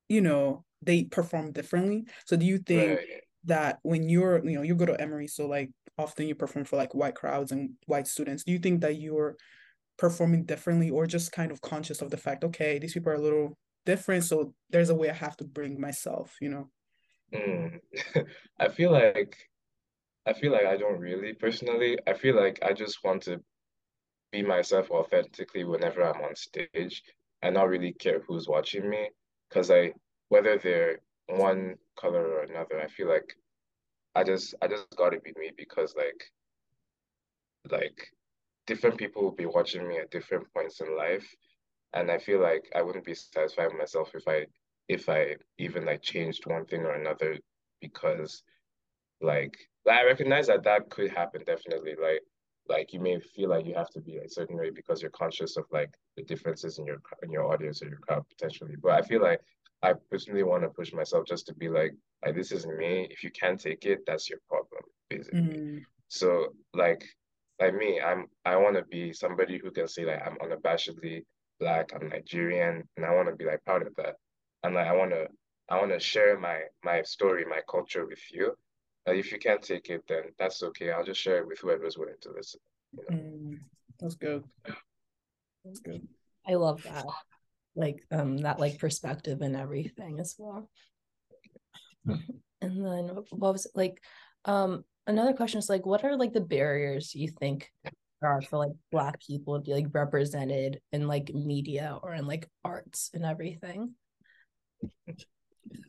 you 0.09 0.21
know, 0.21 0.65
they 0.83 1.05
perform 1.05 1.53
differently. 1.53 2.05
So 2.27 2.37
do 2.37 2.47
you 2.47 2.59
think 2.59 2.99
right. 2.99 3.23
That 3.45 3.79
when 3.83 4.09
you're, 4.09 4.45
you 4.45 4.57
know, 4.57 4.63
you 4.63 4.75
go 4.75 4.87
to 4.87 5.01
Emory, 5.01 5.27
so 5.27 5.47
like 5.47 5.71
often 5.99 6.27
you 6.27 6.35
perform 6.35 6.65
for 6.65 6.77
like 6.77 6.95
white 6.95 7.15
crowds 7.15 7.53
and 7.53 7.71
white 7.87 8.07
students, 8.07 8.45
do 8.45 8.53
you 8.53 8.59
think 8.59 8.81
that 8.83 8.97
you're 8.97 9.37
performing 9.99 10.45
differently 10.45 10.91
or 10.91 11.07
just 11.07 11.33
kind 11.33 11.53
of 11.53 11.61
conscious 11.61 12.01
of 12.03 12.11
the 12.11 12.17
fact, 12.17 12.45
okay, 12.45 12.79
these 12.79 12.95
people 12.95 13.13
are 13.13 13.17
a 13.17 13.21
little 13.21 13.57
different, 13.87 14.25
so 14.25 14.55
there's 14.71 14.91
a 14.91 14.95
way 14.95 15.11
I 15.11 15.15
have 15.15 15.37
to 15.39 15.45
bring 15.45 15.81
myself, 15.81 16.37
you 16.41 16.49
know? 16.49 16.71
Mm. 17.33 17.81
I 18.59 18.69
feel 18.69 18.91
like 18.91 19.37
I 20.27 20.33
feel 20.33 20.53
like 20.53 20.67
I 20.67 20.77
don't 20.77 21.01
really 21.01 21.33
personally. 21.33 21.99
I 22.07 22.13
feel 22.13 22.37
like 22.37 22.59
I 22.63 22.73
just 22.73 23.03
want 23.03 23.23
to 23.23 23.41
be 24.33 24.43
myself 24.43 24.91
authentically 24.91 25.65
whenever 25.65 26.03
I'm 26.03 26.21
on 26.23 26.37
stage 26.37 27.03
and 27.43 27.55
not 27.55 27.69
really 27.69 27.93
care 27.93 28.21
who's 28.27 28.47
watching 28.47 28.89
me. 28.89 29.09
Cause 29.51 29.71
I 29.71 29.93
whether 30.29 30.59
they're 30.59 31.01
one 31.39 31.77
color 31.99 32.27
or 32.27 32.43
another. 32.43 32.81
I 32.81 32.89
feel 32.89 33.09
like 33.09 33.35
I 34.15 34.25
just 34.25 34.55
I 34.63 34.69
just 34.69 34.87
gotta 34.97 35.21
be 35.21 35.33
me 35.37 35.51
because 35.57 35.95
like 35.97 36.23
like 37.71 38.13
different 38.67 38.99
people 38.99 39.23
will 39.23 39.33
be 39.33 39.47
watching 39.47 39.87
me 39.87 39.99
at 39.99 40.11
different 40.11 40.47
points 40.55 40.81
in 40.81 40.97
life. 40.97 41.27
And 41.93 42.11
I 42.11 42.19
feel 42.19 42.41
like 42.41 42.71
I 42.75 42.83
wouldn't 42.83 43.05
be 43.05 43.15
satisfied 43.15 43.67
with 43.67 43.79
myself 43.79 44.11
if 44.15 44.27
I 44.29 44.47
if 44.89 45.09
I 45.09 45.37
even 45.59 45.85
like 45.85 46.03
changed 46.03 46.47
one 46.47 46.67
thing 46.67 46.83
or 46.83 46.95
another 46.95 47.39
because 47.81 48.43
like, 49.21 49.57
like 49.87 50.01
I 50.01 50.05
recognize 50.07 50.47
that 50.49 50.65
that 50.65 50.91
could 50.91 51.11
happen 51.11 51.43
definitely. 51.45 51.95
Like 52.01 52.23
like 52.69 52.93
you 52.93 53.01
may 53.01 53.19
feel 53.21 53.51
like 53.51 53.67
you 53.67 53.75
have 53.75 53.91
to 53.91 54.01
be 54.01 54.19
a 54.19 54.29
certain 54.29 54.57
way 54.57 54.71
because 54.71 55.03
you're 55.03 55.11
conscious 55.11 55.57
of 55.57 55.65
like 55.73 55.93
the 56.17 56.23
differences 56.23 56.79
in 56.79 56.87
your 56.87 57.01
in 57.23 57.31
your 57.31 57.45
audience 57.53 57.83
or 57.83 57.89
your 57.89 57.99
crowd 57.99 58.25
potentially. 58.29 58.77
But 58.81 58.93
I 58.93 59.03
feel 59.03 59.21
like 59.21 59.41
I 59.83 59.95
personally 60.11 60.43
want 60.43 60.63
to 60.63 60.69
push 60.69 60.93
myself 60.93 61.27
just 61.27 61.47
to 61.47 61.55
be 61.55 61.69
like, 61.69 61.93
like 62.25 62.35
this 62.35 62.53
is 62.53 62.67
me. 62.67 63.09
If 63.11 63.25
you 63.25 63.31
can't 63.31 63.59
take 63.59 63.85
it, 63.87 64.01
that's 64.07 64.29
your 64.29 64.39
problem, 64.49 64.83
basically. 65.09 65.41
Mm. 65.41 65.85
So 66.09 66.49
like 66.75 67.05
like 67.61 67.75
me, 67.75 68.01
I'm 68.01 68.27
I 68.45 68.57
want 68.57 68.77
to 68.77 68.83
be 68.83 69.13
somebody 69.13 69.59
who 69.59 69.71
can 69.71 69.89
say 69.89 70.05
like 70.05 70.23
I'm 70.27 70.37
unabashedly 70.37 71.25
black, 71.59 71.93
I'm 71.95 72.09
Nigerian, 72.09 72.89
and 72.97 73.07
I 73.07 73.15
want 73.15 73.29
to 73.29 73.37
be 73.37 73.45
like 73.45 73.65
proud 73.65 73.87
of 73.87 73.95
that. 73.97 74.17
And 74.63 74.75
like 74.75 74.87
I 74.87 74.93
want 74.93 75.13
to 75.13 75.27
I 75.69 75.79
want 75.79 75.93
to 75.93 76.01
share 76.01 76.39
my 76.39 76.61
my 76.85 77.03
story, 77.03 77.45
my 77.49 77.61
culture 77.71 78.07
with 78.07 78.23
you. 78.31 78.55
And 79.07 79.19
if 79.19 79.33
you 79.33 79.39
can't 79.39 79.63
take 79.63 79.89
it, 79.89 80.03
then 80.09 80.25
that's 80.39 80.63
okay. 80.63 80.91
I'll 80.91 81.05
just 81.05 81.21
share 81.21 81.39
it 81.39 81.47
with 81.47 81.59
whoever's 81.59 81.97
willing 81.97 82.21
to 82.21 82.33
listen. 82.33 82.61
You 82.93 83.05
know? 83.09 83.17
mm, 83.17 83.59
that's 83.99 84.15
good. 84.15 84.45
That's 85.65 85.81
good. 85.81 86.07
I 86.47 86.55
love 86.55 86.83
that 86.83 87.05
like 87.77 88.05
um 88.11 88.39
that 88.39 88.59
like 88.59 88.79
perspective 88.79 89.41
and 89.41 89.57
everything 89.57 90.19
as 90.21 90.35
well 90.39 90.69
and 92.07 92.85
then 92.85 93.11
what 93.31 93.53
was 93.53 93.67
it, 93.67 93.73
like 93.75 94.03
um 94.45 94.85
another 95.07 95.33
question 95.33 95.59
is 95.59 95.69
like 95.69 95.87
what 95.87 96.05
are 96.05 96.17
like 96.17 96.33
the 96.33 96.41
barriers 96.41 97.15
you 97.15 97.29
think 97.29 97.71
are 98.23 98.43
for 98.43 98.59
like 98.59 98.73
black 98.91 99.21
people 99.21 99.55
to 99.55 99.61
be 99.61 99.73
like 99.73 99.87
represented 99.93 100.81
in 100.93 101.07
like 101.07 101.33
media 101.33 101.99
or 102.03 102.13
in 102.13 102.27
like 102.27 102.49
arts 102.65 103.11
and 103.15 103.25
everything 103.25 103.95
that 105.07 105.17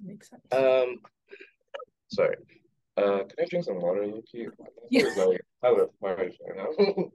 makes 0.04 0.30
sense 0.30 0.41
um 0.52 0.98
sorry 2.10 2.36
uh 2.98 3.24
can 3.24 3.36
i 3.39 3.46
drink 3.50 3.65
some 3.65 3.82
water 3.82 4.04
Yuki? 4.04 4.48
yeah. 4.89 5.04
like 5.17 5.41
hella 5.62 5.88
parched, 6.00 6.39
you 6.48 6.56
know 6.56 7.12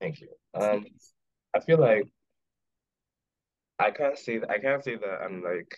Thank 0.00 0.22
you. 0.22 0.28
Um, 0.54 0.84
I 1.54 1.60
feel 1.60 1.78
like 1.78 2.04
I 3.78 3.90
can't 3.90 4.18
say 4.18 4.38
that 4.38 4.50
I 4.50 4.58
can't 4.58 4.84
say 4.84 4.96
that 4.96 5.22
I'm 5.24 5.42
like 5.42 5.74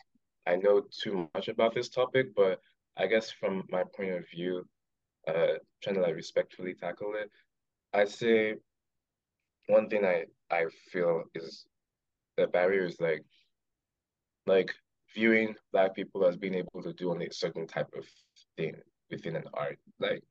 I 0.47 0.57
know 0.57 0.83
too 1.03 1.29
much 1.35 1.49
about 1.49 1.75
this 1.75 1.89
topic, 1.89 2.35
but 2.35 2.59
I 2.97 3.07
guess 3.07 3.31
from 3.31 3.65
my 3.71 3.85
point 3.97 4.11
of 4.13 4.29
view, 4.29 4.65
uh, 5.29 5.55
trying 5.83 5.97
to 5.97 6.03
like 6.03 6.15
respectfully 6.15 6.75
tackle 6.75 7.15
it, 7.15 7.31
I'd 7.93 8.09
say 8.09 8.57
one 9.69 9.89
thing 9.89 10.05
I 10.05 10.25
I 10.51 10.67
feel 10.91 11.25
is 11.35 11.65
the 12.37 12.47
barrier 12.47 12.85
is 12.85 13.01
like 13.01 13.23
like 14.47 14.75
viewing 15.15 15.55
black 15.73 15.95
people 15.95 16.27
as 16.27 16.37
being 16.37 16.55
able 16.55 16.83
to 16.83 16.93
do 16.95 17.11
only 17.11 17.27
a 17.27 17.33
certain 17.33 17.67
type 17.67 17.91
of 17.97 18.05
thing 18.57 18.75
within 19.11 19.37
an 19.37 19.45
art, 19.55 19.79
like 20.01 20.23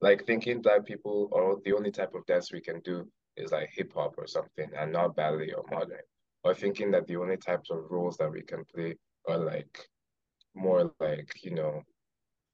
like 0.00 0.26
thinking 0.26 0.62
black 0.62 0.84
people 0.84 1.28
are 1.32 1.56
the 1.64 1.72
only 1.72 1.90
type 1.90 2.14
of 2.14 2.24
dance 2.26 2.52
we 2.52 2.60
can 2.60 2.80
do 2.80 3.08
is 3.38 3.52
like 3.52 3.70
hip 3.72 3.92
hop 3.94 4.14
or 4.18 4.26
something 4.26 4.70
and 4.76 4.92
not 4.92 5.16
ballet 5.16 5.52
or 5.52 5.64
modern, 5.70 6.00
or 6.44 6.54
thinking 6.54 6.90
that 6.92 7.06
the 7.06 7.16
only 7.16 7.36
types 7.36 7.70
of 7.70 7.90
roles 7.90 8.16
that 8.18 8.30
we 8.30 8.42
can 8.42 8.64
play 8.64 8.96
are 9.28 9.38
like 9.38 9.88
more 10.54 10.92
like, 11.00 11.32
you 11.42 11.52
know, 11.52 11.82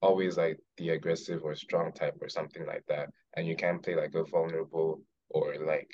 always 0.02 0.36
like 0.36 0.58
the 0.76 0.90
aggressive 0.90 1.42
or 1.44 1.54
strong 1.54 1.92
type 1.92 2.16
or 2.20 2.28
something 2.28 2.66
like 2.66 2.84
that. 2.88 3.08
And 3.36 3.46
you 3.46 3.56
can 3.56 3.78
play 3.78 3.94
like 3.96 4.14
a 4.14 4.24
vulnerable 4.24 5.00
or 5.30 5.54
like 5.64 5.92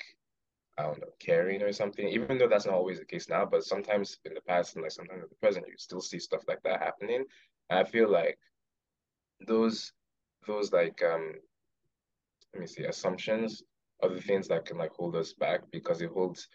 I 0.77 0.83
don't 0.83 0.99
know, 1.01 1.13
caring 1.19 1.61
or 1.61 1.73
something, 1.73 2.07
even 2.07 2.37
though 2.37 2.47
that's 2.47 2.65
not 2.65 2.75
always 2.75 2.99
the 2.99 3.05
case 3.05 3.29
now, 3.29 3.45
but 3.45 3.63
sometimes 3.63 4.17
in 4.25 4.33
the 4.33 4.41
past 4.41 4.75
and 4.75 4.83
like 4.83 4.91
sometimes 4.91 5.23
in 5.23 5.29
the 5.29 5.35
present, 5.35 5.67
you 5.67 5.75
still 5.77 6.01
see 6.01 6.19
stuff 6.19 6.43
like 6.47 6.61
that 6.63 6.81
happening. 6.81 7.25
And 7.69 7.79
I 7.79 7.83
feel 7.83 8.09
like 8.09 8.37
those 9.47 9.91
those 10.47 10.71
like 10.71 11.01
um 11.03 11.33
let 12.53 12.61
me 12.61 12.67
see 12.67 12.83
assumptions 12.83 13.63
the 14.09 14.21
things 14.21 14.47
that 14.47 14.65
can 14.65 14.77
like 14.77 14.93
hold 14.93 15.15
us 15.15 15.33
back 15.33 15.61
because 15.71 16.01
it 16.01 16.09
holds 16.09 16.47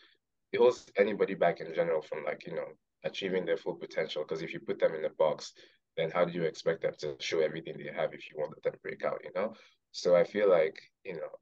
it 0.52 0.58
holds 0.58 0.86
anybody 0.96 1.34
back 1.34 1.60
in 1.60 1.74
general 1.74 2.02
from 2.02 2.24
like 2.24 2.46
you 2.46 2.54
know 2.54 2.68
achieving 3.04 3.44
their 3.44 3.56
full 3.56 3.74
potential. 3.74 4.22
Because 4.22 4.42
if 4.42 4.52
you 4.52 4.60
put 4.60 4.78
them 4.80 4.94
in 4.94 5.04
a 5.04 5.10
box 5.10 5.52
then 5.96 6.10
how 6.10 6.24
do 6.24 6.32
you 6.32 6.42
expect 6.42 6.82
them 6.82 6.92
to 6.98 7.16
show 7.20 7.40
everything 7.40 7.76
they 7.78 7.90
have 7.94 8.12
if 8.12 8.30
you 8.30 8.36
want 8.36 8.50
them 8.62 8.72
to 8.72 8.78
break 8.80 9.04
out 9.04 9.20
you 9.24 9.30
know? 9.34 9.54
So 9.92 10.14
i 10.14 10.24
feel 10.24 10.50
like 10.50 10.78
you 11.04 11.14
know 11.14 11.32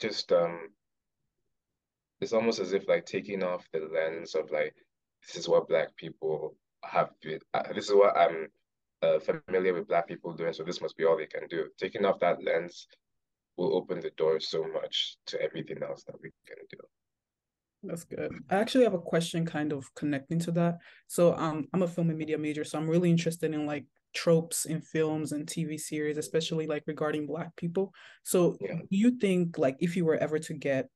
just 0.00 0.32
um 0.32 0.68
it's 2.20 2.32
almost 2.32 2.58
as 2.58 2.72
if 2.72 2.88
like 2.88 3.06
taking 3.06 3.42
off 3.42 3.66
the 3.72 3.88
lens 3.92 4.34
of 4.34 4.50
like 4.50 4.74
this 5.26 5.36
is 5.36 5.48
what 5.48 5.68
black 5.68 5.94
people 5.96 6.54
have 6.84 7.10
to 7.22 7.38
uh, 7.54 7.62
this 7.74 7.88
is 7.88 7.94
what 7.94 8.16
I'm 8.16 8.48
uh, 9.02 9.18
familiar 9.20 9.74
with 9.74 9.88
black 9.88 10.08
people 10.08 10.32
doing 10.32 10.52
so 10.52 10.64
this 10.64 10.80
must 10.80 10.96
be 10.96 11.04
all 11.04 11.16
they 11.16 11.26
can 11.26 11.46
do. 11.48 11.66
Taking 11.78 12.04
off 12.04 12.20
that 12.20 12.42
lens 12.42 12.86
will 13.58 13.76
open 13.76 14.00
the 14.00 14.12
door 14.16 14.40
so 14.40 14.64
much 14.72 15.16
to 15.26 15.40
everything 15.42 15.82
else 15.82 16.04
that 16.04 16.16
we 16.22 16.30
can 16.46 16.56
do 16.70 16.78
that's 17.82 18.04
good. 18.04 18.32
I 18.50 18.56
actually 18.56 18.84
have 18.84 18.94
a 18.94 18.98
question 18.98 19.46
kind 19.46 19.72
of 19.72 19.94
connecting 19.94 20.38
to 20.40 20.50
that. 20.52 20.78
So 21.06 21.34
um 21.34 21.66
I'm 21.72 21.82
a 21.82 21.88
film 21.88 22.10
and 22.10 22.18
media 22.18 22.38
major, 22.38 22.64
so 22.64 22.78
I'm 22.78 22.88
really 22.88 23.10
interested 23.10 23.54
in 23.54 23.66
like 23.66 23.84
tropes 24.14 24.64
in 24.64 24.80
films 24.80 25.32
and 25.32 25.46
TV 25.46 25.78
series, 25.78 26.16
especially 26.18 26.66
like 26.66 26.82
regarding 26.86 27.26
black 27.26 27.54
people. 27.56 27.92
So 28.24 28.56
yeah. 28.60 28.74
do 28.90 28.96
you 28.96 29.18
think 29.18 29.58
like 29.58 29.76
if 29.80 29.96
you 29.96 30.04
were 30.04 30.16
ever 30.16 30.38
to 30.40 30.54
get 30.54 30.88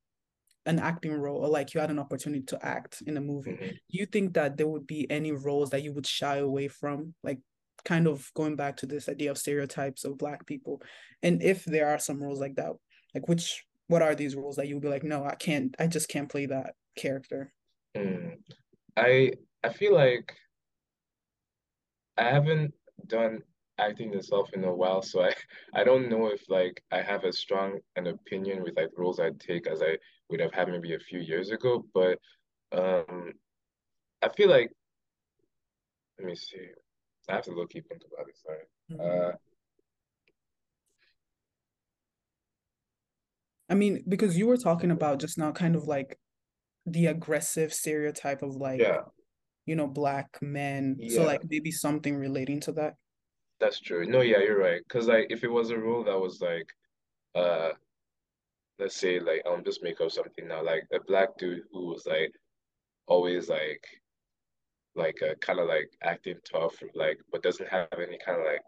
an 0.66 0.78
acting 0.78 1.12
role 1.12 1.44
or 1.44 1.48
like 1.48 1.74
you 1.74 1.80
had 1.80 1.90
an 1.90 1.98
opportunity 1.98 2.42
to 2.46 2.66
act 2.66 3.02
in 3.06 3.16
a 3.16 3.20
movie, 3.20 3.52
mm-hmm. 3.52 3.66
do 3.66 3.98
you 3.98 4.06
think 4.06 4.34
that 4.34 4.56
there 4.56 4.68
would 4.68 4.86
be 4.86 5.08
any 5.10 5.32
roles 5.32 5.70
that 5.70 5.82
you 5.82 5.92
would 5.92 6.06
shy 6.06 6.36
away 6.38 6.68
from? 6.68 7.14
Like 7.22 7.38
kind 7.84 8.06
of 8.06 8.30
going 8.34 8.56
back 8.56 8.76
to 8.78 8.86
this 8.86 9.08
idea 9.08 9.30
of 9.30 9.38
stereotypes 9.38 10.04
of 10.04 10.18
black 10.18 10.46
people. 10.46 10.82
And 11.22 11.42
if 11.42 11.64
there 11.64 11.88
are 11.88 11.98
some 11.98 12.22
roles 12.22 12.40
like 12.40 12.56
that, 12.56 12.72
like 13.14 13.28
which 13.28 13.64
what 13.88 14.02
are 14.02 14.14
these 14.14 14.36
roles 14.36 14.56
that 14.56 14.68
you'll 14.68 14.80
be 14.80 14.88
like, 14.88 15.04
no, 15.04 15.24
I 15.24 15.34
can't 15.34 15.74
I 15.78 15.86
just 15.86 16.08
can't 16.08 16.28
play 16.28 16.46
that 16.46 16.74
character? 16.96 17.52
Mm. 17.96 18.36
I 18.96 19.32
I 19.62 19.72
feel 19.72 19.94
like 19.94 20.34
I 22.16 22.24
haven't 22.24 22.74
done 23.06 23.40
acting 23.78 24.14
itself 24.14 24.50
in 24.52 24.64
a 24.64 24.74
while, 24.74 25.02
so 25.02 25.22
I 25.24 25.34
I 25.74 25.84
don't 25.84 26.08
know 26.08 26.28
if 26.28 26.42
like 26.48 26.82
I 26.90 27.02
have 27.02 27.24
as 27.24 27.38
strong 27.38 27.78
an 27.96 28.06
opinion 28.06 28.62
with 28.62 28.76
like 28.76 28.90
roles 28.96 29.20
I'd 29.20 29.40
take 29.40 29.66
as 29.66 29.82
I 29.82 29.98
would 30.30 30.40
have 30.40 30.54
had 30.54 30.68
maybe 30.68 30.94
a 30.94 31.00
few 31.00 31.20
years 31.20 31.50
ago. 31.50 31.84
But 31.92 32.18
um, 32.72 33.32
I 34.22 34.28
feel 34.28 34.48
like 34.48 34.70
let 36.18 36.28
me 36.28 36.34
see. 36.34 36.68
I 37.28 37.34
have 37.34 37.44
to 37.44 37.52
look 37.52 37.70
keep 37.70 37.86
into 37.90 38.06
about 38.12 38.28
it. 38.28 38.36
Sorry. 38.38 38.58
Mm-hmm. 38.90 39.30
Uh, 39.30 39.32
I 43.68 43.74
mean, 43.74 44.04
because 44.08 44.36
you 44.36 44.46
were 44.46 44.56
talking 44.56 44.90
about 44.90 45.20
just 45.20 45.38
now, 45.38 45.52
kind 45.52 45.76
of 45.76 45.84
like 45.84 46.18
the 46.84 47.06
aggressive 47.06 47.72
stereotype 47.72 48.42
of 48.42 48.56
like 48.56 48.80
yeah 48.80 49.02
you 49.66 49.76
know, 49.76 49.86
black 49.86 50.38
men. 50.40 50.96
Yeah. 50.98 51.16
So 51.16 51.24
like 51.24 51.42
maybe 51.48 51.70
something 51.70 52.16
relating 52.16 52.60
to 52.60 52.72
that. 52.72 52.94
That's 53.60 53.80
true. 53.80 54.06
No, 54.06 54.20
yeah, 54.20 54.40
you're 54.40 54.58
right. 54.58 54.80
Cause 54.88 55.06
like 55.06 55.26
if 55.30 55.44
it 55.44 55.50
was 55.50 55.70
a 55.70 55.78
role 55.78 56.04
that 56.04 56.18
was 56.18 56.40
like 56.40 56.66
uh 57.34 57.70
let's 58.78 58.96
say 58.96 59.20
like 59.20 59.42
I'll 59.46 59.54
um 59.54 59.64
just 59.64 59.82
make 59.82 60.00
up 60.00 60.10
something 60.10 60.48
now, 60.48 60.64
like 60.64 60.84
a 60.92 60.98
black 61.06 61.38
dude 61.38 61.62
who 61.72 61.86
was 61.86 62.06
like 62.06 62.32
always 63.06 63.48
like 63.48 63.84
like 64.94 65.18
a 65.22 65.32
uh, 65.32 65.34
kind 65.36 65.58
of 65.58 65.68
like 65.68 65.90
acting 66.02 66.36
tough, 66.50 66.74
like 66.94 67.20
but 67.30 67.42
doesn't 67.42 67.68
have 67.68 67.88
any 67.96 68.18
kind 68.24 68.40
of 68.40 68.46
like 68.46 68.62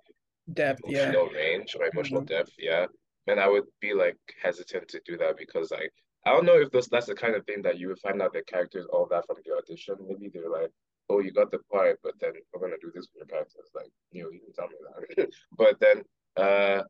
depth, 0.52 0.80
emotional 0.84 1.28
yeah. 1.32 1.38
range 1.38 1.76
or 1.78 1.86
emotional 1.86 2.22
mm-hmm. 2.22 2.34
depth, 2.34 2.52
yeah. 2.58 2.86
And 3.26 3.40
I 3.40 3.48
would 3.48 3.64
be 3.80 3.94
like 3.94 4.18
hesitant 4.42 4.88
to 4.88 5.00
do 5.06 5.16
that 5.18 5.36
because 5.36 5.70
like 5.70 5.92
I 6.26 6.32
don't 6.32 6.46
know 6.46 6.60
if 6.60 6.70
those 6.70 6.88
that's 6.88 7.06
the 7.06 7.14
kind 7.14 7.34
of 7.34 7.44
thing 7.44 7.62
that 7.62 7.78
you 7.78 7.88
would 7.88 7.98
find 7.98 8.20
out 8.22 8.32
the 8.32 8.42
characters 8.42 8.86
all 8.92 9.06
that 9.10 9.26
from 9.26 9.36
the 9.44 9.54
audition. 9.56 9.96
Maybe 10.06 10.30
they're 10.32 10.48
like, 10.48 10.70
oh, 11.10 11.20
you 11.20 11.32
got 11.32 11.50
the 11.50 11.58
part, 11.70 12.00
but 12.02 12.14
then 12.20 12.32
we're 12.52 12.60
gonna 12.60 12.80
do 12.80 12.90
this 12.94 13.06
for 13.06 13.18
your 13.18 13.26
characters. 13.26 13.68
Like, 13.74 13.90
you 14.10 14.22
know, 14.22 14.30
you 14.30 14.40
can 14.40 14.52
tell 14.52 14.68
me 14.68 14.76
that. 15.16 15.30
but 15.58 15.78
then, 15.80 16.02
uh, 16.36 16.82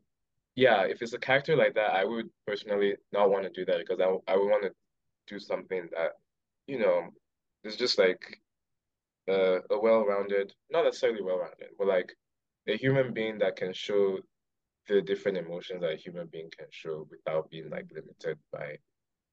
yeah, 0.54 0.82
if 0.82 1.02
it's 1.02 1.14
a 1.14 1.18
character 1.18 1.56
like 1.56 1.74
that, 1.74 1.94
I 1.94 2.04
would 2.04 2.30
personally 2.46 2.94
not 3.12 3.30
want 3.30 3.44
to 3.44 3.50
do 3.50 3.64
that 3.64 3.78
because 3.78 4.00
I 4.00 4.32
I 4.32 4.36
would 4.36 4.48
want 4.48 4.62
to 4.64 4.72
do 5.26 5.38
something 5.40 5.88
that, 5.96 6.12
you 6.66 6.78
know, 6.78 7.08
it's 7.64 7.76
just 7.76 7.98
like 7.98 8.40
uh, 9.28 9.60
a 9.70 9.78
well-rounded, 9.78 10.52
not 10.70 10.84
necessarily 10.84 11.22
well-rounded, 11.22 11.68
but 11.78 11.86
like 11.86 12.12
a 12.68 12.76
human 12.76 13.12
being 13.12 13.38
that 13.38 13.56
can 13.56 13.72
show 13.72 14.18
the 14.88 15.00
different 15.00 15.38
emotions 15.38 15.80
that 15.80 15.92
a 15.92 15.96
human 15.96 16.26
being 16.26 16.50
can 16.56 16.66
show 16.70 17.06
without 17.10 17.50
being 17.50 17.70
like 17.70 17.86
limited 17.92 18.38
by 18.52 18.76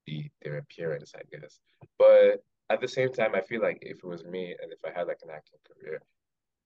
the 0.06 0.30
their 0.42 0.58
appearance, 0.58 1.12
I 1.14 1.22
guess. 1.30 1.58
But 1.98 2.42
at 2.70 2.80
the 2.80 2.88
same 2.88 3.12
time, 3.12 3.34
I 3.34 3.42
feel 3.42 3.60
like 3.60 3.78
if 3.82 3.98
it 3.98 4.04
was 4.04 4.24
me 4.24 4.54
and 4.62 4.72
if 4.72 4.78
I 4.84 4.98
had 4.98 5.06
like 5.06 5.20
an 5.22 5.30
acting 5.30 5.60
career, 5.66 6.00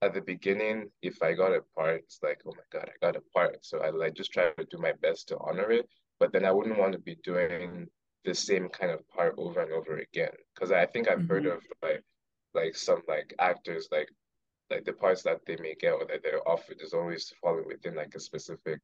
at 0.02 0.14
the 0.14 0.20
beginning, 0.20 0.90
if 1.02 1.22
I 1.22 1.32
got 1.32 1.52
a 1.52 1.62
part, 1.74 2.02
it's 2.04 2.20
like, 2.22 2.40
oh 2.46 2.52
my 2.54 2.78
God, 2.78 2.88
I 2.88 3.04
got 3.04 3.16
a 3.16 3.22
part. 3.34 3.64
So 3.64 3.78
I 3.78 3.90
like 3.90 4.14
just 4.14 4.32
try 4.32 4.50
to 4.50 4.64
do 4.70 4.78
my 4.78 4.92
best 5.02 5.28
to 5.28 5.38
honor 5.38 5.70
it. 5.70 5.88
But 6.20 6.32
then 6.32 6.44
I 6.44 6.52
wouldn't 6.52 6.78
want 6.78 6.92
to 6.92 6.98
be 6.98 7.16
doing 7.24 7.88
the 8.24 8.34
same 8.34 8.68
kind 8.68 8.92
of 8.92 9.06
part 9.08 9.34
over 9.38 9.60
and 9.60 9.72
over 9.72 9.98
again. 9.98 10.32
Cause 10.58 10.72
I 10.72 10.86
think 10.86 11.08
I've 11.08 11.18
mm-hmm. 11.18 11.28
heard 11.28 11.46
of 11.46 11.62
like 11.82 12.02
like 12.56 12.74
some 12.74 13.02
like 13.06 13.34
actors 13.38 13.88
like 13.92 14.08
like 14.70 14.84
the 14.84 14.92
parts 14.92 15.22
that 15.22 15.40
they 15.46 15.56
may 15.56 15.74
get 15.78 15.92
or 15.92 16.04
that 16.06 16.22
they're 16.22 16.46
offered 16.48 16.80
is 16.80 16.92
always 16.92 17.32
falling 17.40 17.66
within 17.66 17.94
like 17.94 18.14
a 18.14 18.20
specific 18.20 18.80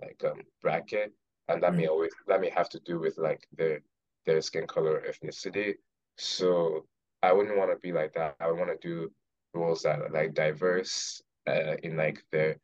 like 0.00 0.22
um 0.24 0.42
bracket. 0.60 1.12
And 1.48 1.62
that 1.62 1.70
mm-hmm. 1.70 1.80
may 1.80 1.86
always 1.86 2.12
that 2.28 2.40
may 2.40 2.50
have 2.50 2.68
to 2.70 2.80
do 2.80 2.98
with 2.98 3.16
like 3.18 3.46
their 3.56 3.80
their 4.26 4.40
skin 4.40 4.66
color 4.66 4.98
or 4.98 5.02
ethnicity. 5.10 5.74
So 6.18 6.84
I 7.22 7.32
wouldn't 7.32 7.56
want 7.56 7.70
to 7.70 7.78
be 7.78 7.92
like 7.92 8.12
that. 8.14 8.36
I 8.40 8.48
would 8.48 8.58
want 8.58 8.70
to 8.70 8.88
do 8.88 9.10
roles 9.54 9.82
that 9.82 10.00
are 10.00 10.10
like 10.10 10.34
diverse 10.34 11.22
uh, 11.48 11.76
in 11.82 11.96
like 11.96 12.22
their 12.30 12.56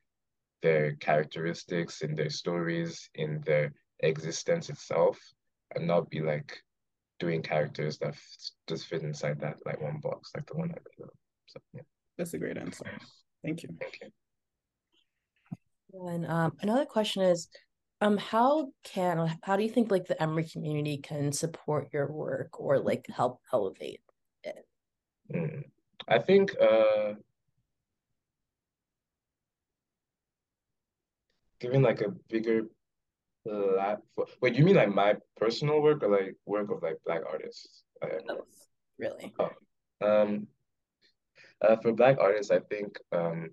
their 0.63 0.93
characteristics, 0.97 2.03
in 2.03 2.15
their 2.15 2.31
stories, 2.31 3.09
in 3.15 3.41
their 3.47 3.73
existence 4.01 4.69
itself, 4.69 5.19
and 5.75 5.87
not 5.87 6.11
be 6.11 6.21
like 6.21 6.61
doing 7.19 7.43
characters 7.43 7.99
that 7.99 8.11
f- 8.11 8.37
just 8.69 8.87
fit 8.87 9.03
inside 9.03 9.41
that 9.41 9.57
like 9.67 9.81
one 9.81 9.99
box, 10.03 10.31
like 10.35 10.47
the 10.47 10.57
one 10.57 10.71
I 10.71 10.75
made 10.75 11.09
So 11.47 11.61
yeah. 11.75 11.83
That's 12.17 12.35
a 12.35 12.39
great 12.39 12.59
answer. 12.59 12.85
Thank 13.45 13.63
you. 13.63 13.71
Thank 13.81 14.01
you. 14.03 14.09
And 16.07 16.27
um, 16.27 16.53
another 16.61 16.85
question 16.85 17.23
is, 17.23 17.49
um 18.01 18.17
how 18.17 18.69
can 18.85 19.37
how 19.43 19.57
do 19.57 19.63
you 19.63 19.69
think 19.69 19.91
like 19.91 20.07
the 20.07 20.21
emory 20.23 20.45
community 20.45 20.99
can 20.99 21.33
support 21.33 21.89
your 21.93 22.11
work 22.11 22.61
or 22.61 22.79
like 22.79 23.05
help 23.15 23.41
elevate 23.53 24.01
it 24.45 24.67
mm. 25.35 25.63
i 26.07 26.19
think 26.19 26.55
uh 26.61 27.15
giving 31.61 31.83
like 31.83 32.01
a 32.01 32.11
bigger 32.29 32.63
platform 33.49 34.29
wait 34.41 34.55
you 34.55 34.65
mean 34.65 34.77
like 34.77 34.95
my 34.95 35.15
personal 35.37 35.81
work 35.83 36.03
or 36.03 36.11
like 36.11 36.37
work 36.47 36.71
of 36.71 36.83
like 36.83 36.97
black 37.07 37.23
artists 37.31 37.83
Both, 38.01 38.41
really 38.99 39.35
oh. 39.39 39.51
um 40.07 40.47
uh, 41.61 41.77
for 41.77 41.93
black 41.93 42.19
artists 42.21 42.51
i 42.51 42.61
think 42.61 42.99
um 43.13 43.51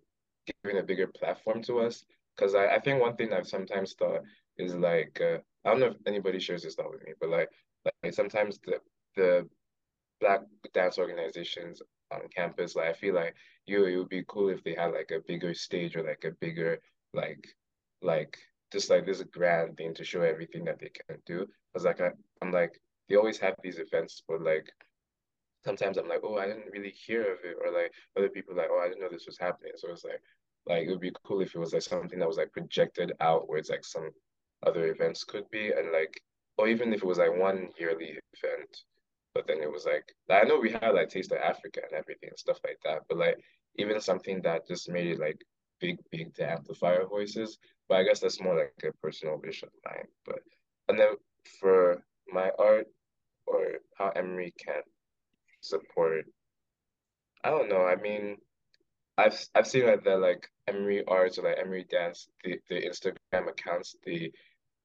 giving 0.63 0.79
a 0.79 0.83
bigger 0.83 1.07
platform 1.07 1.61
to 1.63 1.79
us 1.79 2.05
because 2.35 2.55
I, 2.55 2.67
I 2.67 2.79
think 2.79 3.01
one 3.01 3.15
thing 3.15 3.33
I've 3.33 3.47
sometimes 3.47 3.93
thought 3.93 4.21
is 4.57 4.75
like 4.75 5.21
uh, 5.21 5.37
I 5.63 5.71
don't 5.71 5.79
know 5.79 5.87
if 5.87 5.97
anybody 6.05 6.39
shares 6.39 6.63
this 6.63 6.75
thought 6.75 6.91
with 6.91 7.03
me, 7.03 7.13
but 7.19 7.29
like 7.29 7.49
like 8.03 8.13
sometimes 8.13 8.59
the 8.65 8.79
the 9.15 9.47
black 10.19 10.41
dance 10.73 10.97
organizations 10.97 11.81
on 12.11 12.21
campus, 12.35 12.75
like 12.75 12.89
I 12.89 12.93
feel 12.93 13.15
like 13.15 13.35
you 13.65 13.85
it 13.85 13.97
would 13.97 14.09
be 14.09 14.25
cool 14.27 14.49
if 14.49 14.63
they 14.63 14.75
had 14.75 14.91
like 14.91 15.11
a 15.11 15.23
bigger 15.27 15.53
stage 15.53 15.95
or 15.95 16.03
like 16.03 16.23
a 16.25 16.35
bigger 16.41 16.79
like 17.13 17.47
like 18.01 18.37
just 18.75 18.89
like 18.89 19.05
this 19.05 19.23
grand 19.37 19.77
thing 19.77 19.93
to 19.95 20.03
show 20.03 20.21
everything 20.21 20.65
that 20.65 20.79
they 20.79 20.91
can 21.07 21.17
do. 21.25 21.47
Cause 21.73 21.85
like 21.85 22.01
I, 22.01 22.09
I'm 22.41 22.51
like 22.51 22.73
they 23.07 23.15
always 23.15 23.39
have 23.39 23.55
these 23.63 23.79
events, 23.79 24.23
but 24.27 24.41
like 24.41 24.67
sometimes 25.63 25.97
I'm 25.97 26.09
like, 26.09 26.21
oh, 26.23 26.37
I 26.37 26.47
didn't 26.47 26.71
really 26.73 26.93
hear 27.05 27.21
of 27.21 27.39
it, 27.43 27.55
or 27.63 27.71
like 27.71 27.91
other 28.17 28.29
people 28.29 28.55
like, 28.55 28.67
oh, 28.69 28.81
I 28.83 28.89
didn't 28.89 29.01
know 29.01 29.09
this 29.09 29.25
was 29.25 29.39
happening. 29.39 29.71
So 29.75 29.91
it's 29.91 30.03
like 30.03 30.21
like 30.67 30.87
it 30.87 30.89
would 30.89 30.99
be 30.99 31.13
cool 31.23 31.41
if 31.41 31.55
it 31.55 31.59
was 31.59 31.73
like 31.73 31.83
something 31.83 32.19
that 32.19 32.27
was 32.27 32.37
like 32.37 32.51
projected 32.51 33.13
out 33.21 33.47
where 33.47 33.59
it's 33.59 33.69
like 33.69 33.85
some 33.85 34.09
other 34.65 34.87
events 34.87 35.23
could 35.23 35.49
be 35.51 35.71
and 35.71 35.91
like 35.93 36.19
or 36.57 36.67
even 36.67 36.93
if 36.93 37.03
it 37.03 37.07
was 37.07 37.19
like 37.19 37.37
one 37.37 37.69
yearly 37.77 38.17
event 38.43 38.77
but 39.33 39.45
then 39.47 39.61
it 39.61 39.71
was 39.71 39.85
like 39.85 40.05
I 40.29 40.43
know 40.43 40.59
we 40.59 40.71
had 40.71 40.95
like 40.95 41.09
Taste 41.09 41.31
of 41.31 41.37
Africa 41.37 41.81
and 41.83 41.99
everything 41.99 42.29
and 42.29 42.39
stuff 42.39 42.59
like 42.65 42.79
that 42.83 43.01
but 43.07 43.17
like 43.17 43.37
even 43.77 43.99
something 44.01 44.41
that 44.41 44.67
just 44.67 44.89
made 44.89 45.07
it 45.07 45.19
like 45.19 45.39
big 45.79 45.97
big 46.11 46.33
to 46.35 46.49
amplify 46.49 46.95
our 46.95 47.07
voices 47.07 47.57
but 47.87 47.97
I 47.97 48.03
guess 48.03 48.19
that's 48.19 48.41
more 48.41 48.55
like 48.55 48.73
a 48.83 48.95
personal 49.01 49.39
wish 49.43 49.63
of 49.63 49.69
mine 49.85 50.07
but 50.25 50.39
and 50.87 50.99
then 50.99 51.09
for 51.59 52.03
my 52.31 52.51
art 52.57 52.87
or 53.47 53.73
how 53.97 54.09
Emory 54.09 54.53
can 54.63 54.81
support 55.61 56.25
I 57.43 57.49
don't 57.49 57.69
know 57.69 57.85
I 57.85 57.95
mean 57.95 58.37
I've 59.17 59.39
I've 59.55 59.67
seen 59.67 59.85
like 59.85 60.03
the 60.03 60.17
like 60.17 60.47
Emory 60.67 61.03
Arts 61.07 61.37
or 61.37 61.43
like 61.43 61.57
Emory 61.57 61.85
Dance, 61.89 62.27
the, 62.43 62.59
the 62.69 62.81
Instagram 62.81 63.49
accounts, 63.49 63.95
the 64.05 64.31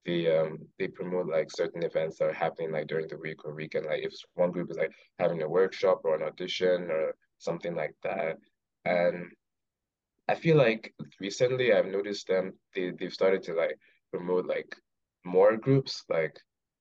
the 0.04 0.30
um 0.30 0.58
they 0.78 0.88
promote 0.88 1.26
like 1.26 1.50
certain 1.50 1.82
events 1.82 2.18
that 2.18 2.26
are 2.26 2.32
happening 2.32 2.70
like 2.70 2.86
during 2.86 3.08
the 3.08 3.18
week 3.18 3.44
or 3.44 3.54
weekend. 3.54 3.86
Like 3.86 4.04
if 4.04 4.14
one 4.34 4.52
group 4.52 4.70
is 4.70 4.76
like 4.76 4.92
having 5.18 5.42
a 5.42 5.48
workshop 5.48 6.02
or 6.04 6.14
an 6.14 6.22
audition 6.22 6.90
or 6.90 7.14
something 7.38 7.74
like 7.74 7.94
that. 8.04 8.36
And 8.84 9.32
I 10.30 10.36
feel 10.36 10.56
like 10.56 10.94
recently 11.18 11.72
I've 11.72 11.86
noticed 11.98 12.28
them 12.28 12.52
they 12.74 12.92
they've 12.96 13.18
started 13.20 13.42
to 13.44 13.52
like 13.62 13.76
promote 14.12 14.46
like 14.46 14.70
more 15.24 15.56
groups 15.56 16.04
like 16.08 16.36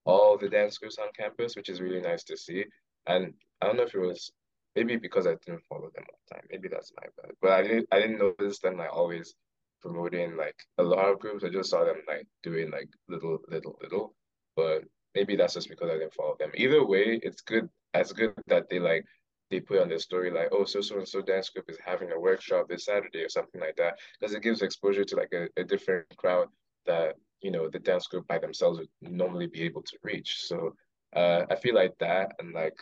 all 0.06 0.38
the 0.38 0.50
dance 0.50 0.78
groups 0.78 1.00
on 1.00 1.18
campus, 1.18 1.56
which 1.56 1.70
is 1.70 1.82
really 1.82 2.02
nice 2.02 2.24
to 2.26 2.38
see. 2.38 2.66
And 3.08 3.34
I 3.60 3.66
don't 3.66 3.78
know 3.78 3.88
if 3.90 3.96
it 3.96 4.08
was 4.12 4.32
maybe 4.76 4.98
because 4.98 5.26
I 5.26 5.34
didn't 5.44 5.66
follow 5.68 5.90
them 5.96 6.06
all 6.10 6.20
the 6.22 6.36
time. 6.36 6.46
Maybe 6.52 6.68
that's 6.68 6.92
my 6.96 7.08
bad. 7.18 7.32
But 7.42 7.52
I 7.52 7.62
didn't 7.64 7.88
I 7.92 8.00
didn't 8.02 8.20
notice 8.20 8.60
them 8.60 8.78
like 8.78 8.94
always 8.94 9.34
promoting 9.82 10.38
like 10.38 10.60
a 10.78 10.84
lot 10.84 11.10
of 11.10 11.20
groups. 11.20 11.44
I 11.44 11.50
just 11.50 11.72
saw 11.72 11.84
them 11.84 12.02
like 12.08 12.28
doing 12.44 12.70
like 12.70 12.90
little, 13.08 13.40
little, 13.48 13.80
little. 13.82 14.14
But 14.56 14.84
maybe 15.16 15.36
that's 15.36 15.56
just 15.56 15.70
because 15.70 15.90
I 15.90 15.98
didn't 15.98 16.14
follow 16.14 16.36
them. 16.40 16.52
Either 16.54 16.86
way, 16.86 17.20
it's 17.24 17.42
good. 17.42 17.68
It's 17.96 18.14
good 18.14 18.34
that 18.46 18.70
they 18.70 18.78
like 18.78 19.06
they 19.50 19.60
put 19.60 19.82
on 19.82 19.90
their 19.90 20.00
story 20.00 20.32
like, 20.32 20.50
oh, 20.52 20.66
so 20.66 20.82
so 20.82 20.98
and 20.98 21.08
so 21.08 21.22
dance 21.22 21.50
group 21.50 21.70
is 21.70 21.78
having 21.84 22.12
a 22.12 22.20
workshop 22.20 22.68
this 22.68 22.86
Saturday 22.86 23.24
or 23.24 23.30
something 23.30 23.62
like 23.62 23.76
that, 23.78 23.98
because 24.20 24.36
it 24.36 24.44
gives 24.44 24.62
exposure 24.62 25.04
to 25.04 25.16
like 25.16 25.34
a, 25.34 25.48
a 25.60 25.64
different 25.64 26.06
crowd 26.18 26.48
that 26.86 27.16
you 27.42 27.52
know 27.52 27.70
the 27.70 27.80
dance 27.80 28.08
group 28.08 28.28
by 28.28 28.38
themselves 28.38 28.80
would 28.80 28.90
normally 29.02 29.48
be 29.48 29.64
able 29.64 29.82
to 29.84 29.98
reach. 30.04 30.44
So 30.44 30.76
uh, 31.16 31.44
I 31.50 31.56
feel 31.56 31.76
like 31.76 31.98
that 32.00 32.34
and 32.40 32.54
like 32.54 32.78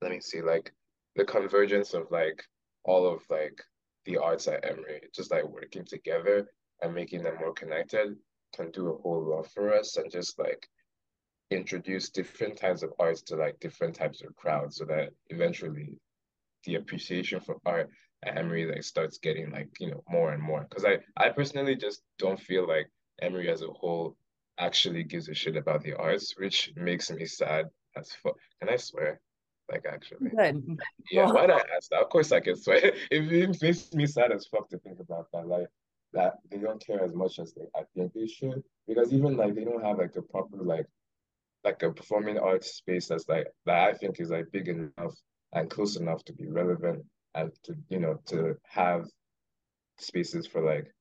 let 0.00 0.10
me 0.10 0.20
see 0.20 0.42
like 0.42 0.72
the 1.16 1.24
convergence 1.24 1.94
of 1.94 2.10
like 2.10 2.44
all 2.84 3.06
of 3.06 3.22
like 3.30 3.60
the 4.04 4.18
arts 4.18 4.48
at 4.48 4.64
Emory, 4.64 5.02
just 5.14 5.30
like 5.30 5.44
working 5.44 5.84
together 5.84 6.48
and 6.80 6.94
making 6.94 7.22
them 7.22 7.36
more 7.38 7.52
connected 7.52 8.16
can 8.54 8.70
do 8.70 8.90
a 8.90 8.98
whole 8.98 9.22
lot 9.22 9.46
for 9.50 9.72
us 9.72 9.96
and 9.96 10.10
just 10.10 10.38
like 10.38 10.68
introduce 11.54 12.10
different 12.10 12.58
types 12.58 12.82
of 12.82 12.92
arts 12.98 13.22
to 13.22 13.36
like 13.36 13.58
different 13.60 13.94
types 13.94 14.22
of 14.22 14.34
crowds 14.36 14.76
so 14.76 14.84
that 14.86 15.10
eventually 15.28 15.98
the 16.64 16.76
appreciation 16.76 17.40
for 17.40 17.56
art 17.66 17.90
at 18.22 18.38
Emory 18.38 18.66
like 18.66 18.82
starts 18.82 19.18
getting 19.18 19.50
like, 19.50 19.68
you 19.80 19.90
know, 19.90 20.02
more 20.08 20.32
and 20.32 20.42
more. 20.42 20.66
Cause 20.70 20.84
I, 20.84 20.98
I 21.16 21.30
personally 21.30 21.76
just 21.76 22.02
don't 22.18 22.40
feel 22.40 22.66
like 22.66 22.88
Emory 23.20 23.50
as 23.50 23.62
a 23.62 23.68
whole 23.68 24.16
actually 24.58 25.02
gives 25.02 25.28
a 25.28 25.34
shit 25.34 25.56
about 25.56 25.82
the 25.82 25.94
arts, 25.94 26.34
which 26.38 26.72
makes 26.76 27.10
me 27.10 27.24
sad 27.24 27.66
as 27.96 28.12
fuck. 28.22 28.36
Can 28.60 28.68
I 28.68 28.76
swear? 28.76 29.20
Like 29.70 29.86
actually. 29.90 30.30
Good. 30.30 30.64
Yeah, 31.10 31.30
why 31.30 31.46
not 31.46 31.66
ask 31.74 31.90
that? 31.90 32.02
Of 32.02 32.10
course 32.10 32.32
I 32.32 32.40
can 32.40 32.56
swear. 32.56 32.78
it, 33.10 33.32
it 33.32 33.62
makes 33.62 33.92
me 33.92 34.06
sad 34.06 34.32
as 34.32 34.46
fuck 34.46 34.68
to 34.70 34.78
think 34.78 35.00
about 35.00 35.26
that. 35.32 35.46
Like 35.46 35.68
that 36.12 36.34
they 36.50 36.58
don't 36.58 36.84
care 36.84 37.02
as 37.02 37.14
much 37.14 37.38
as 37.38 37.54
they 37.54 37.62
I 37.74 37.82
think 37.94 38.12
they 38.12 38.26
should. 38.26 38.62
Because 38.86 39.12
even 39.12 39.36
like 39.36 39.54
they 39.54 39.64
don't 39.64 39.84
have 39.84 39.98
like 39.98 40.14
a 40.16 40.22
proper 40.22 40.58
like 40.58 40.86
like 41.64 41.82
a 41.82 41.92
performing 41.92 42.38
arts 42.38 42.74
space 42.76 43.08
that's 43.08 43.28
like 43.28 43.46
that 43.66 43.88
I 43.88 43.92
think 43.94 44.20
is 44.20 44.30
like 44.30 44.46
big 44.52 44.68
enough 44.68 45.14
and 45.52 45.70
close 45.70 45.96
enough 45.96 46.24
to 46.24 46.32
be 46.32 46.48
relevant 46.48 47.04
and 47.34 47.52
to 47.64 47.74
you 47.88 48.00
know 48.00 48.18
to 48.26 48.56
have 48.64 49.04
spaces 49.98 50.46
for 50.46 50.62
like 50.62 50.92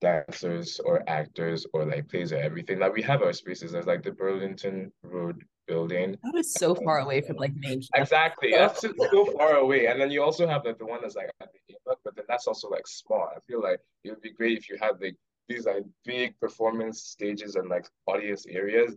dancers 0.00 0.80
or 0.84 1.02
actors 1.08 1.66
or 1.72 1.86
like 1.86 2.08
plays 2.08 2.32
or 2.32 2.36
everything. 2.36 2.78
Like 2.78 2.92
we 2.92 3.02
have 3.02 3.22
our 3.22 3.32
spaces 3.32 3.74
as 3.74 3.86
like 3.86 4.02
the 4.02 4.12
Burlington 4.12 4.92
Road 5.02 5.42
building. 5.66 6.16
That 6.22 6.38
is 6.38 6.52
so 6.52 6.74
far 6.74 6.98
away 7.00 7.20
from 7.22 7.36
like 7.36 7.54
main. 7.56 7.82
Exactly, 7.94 8.54
oh. 8.54 8.58
that's 8.58 8.80
so 8.82 9.26
far 9.36 9.56
away. 9.56 9.86
And 9.86 10.00
then 10.00 10.10
you 10.10 10.22
also 10.22 10.46
have 10.46 10.64
like 10.64 10.78
the 10.78 10.86
one 10.86 11.00
that's 11.02 11.16
like 11.16 11.30
at 11.40 11.48
the 11.52 11.74
but 11.84 12.16
then 12.16 12.24
that's 12.28 12.46
also 12.46 12.68
like 12.68 12.86
small. 12.86 13.30
I 13.34 13.38
feel 13.46 13.62
like 13.62 13.80
it 14.04 14.10
would 14.10 14.20
be 14.20 14.32
great 14.32 14.58
if 14.58 14.68
you 14.68 14.76
had 14.80 15.00
like 15.00 15.16
these 15.48 15.66
like 15.66 15.84
big 16.04 16.38
performance 16.40 17.02
stages 17.02 17.54
and 17.54 17.68
like 17.68 17.86
audience 18.06 18.46
areas. 18.48 18.96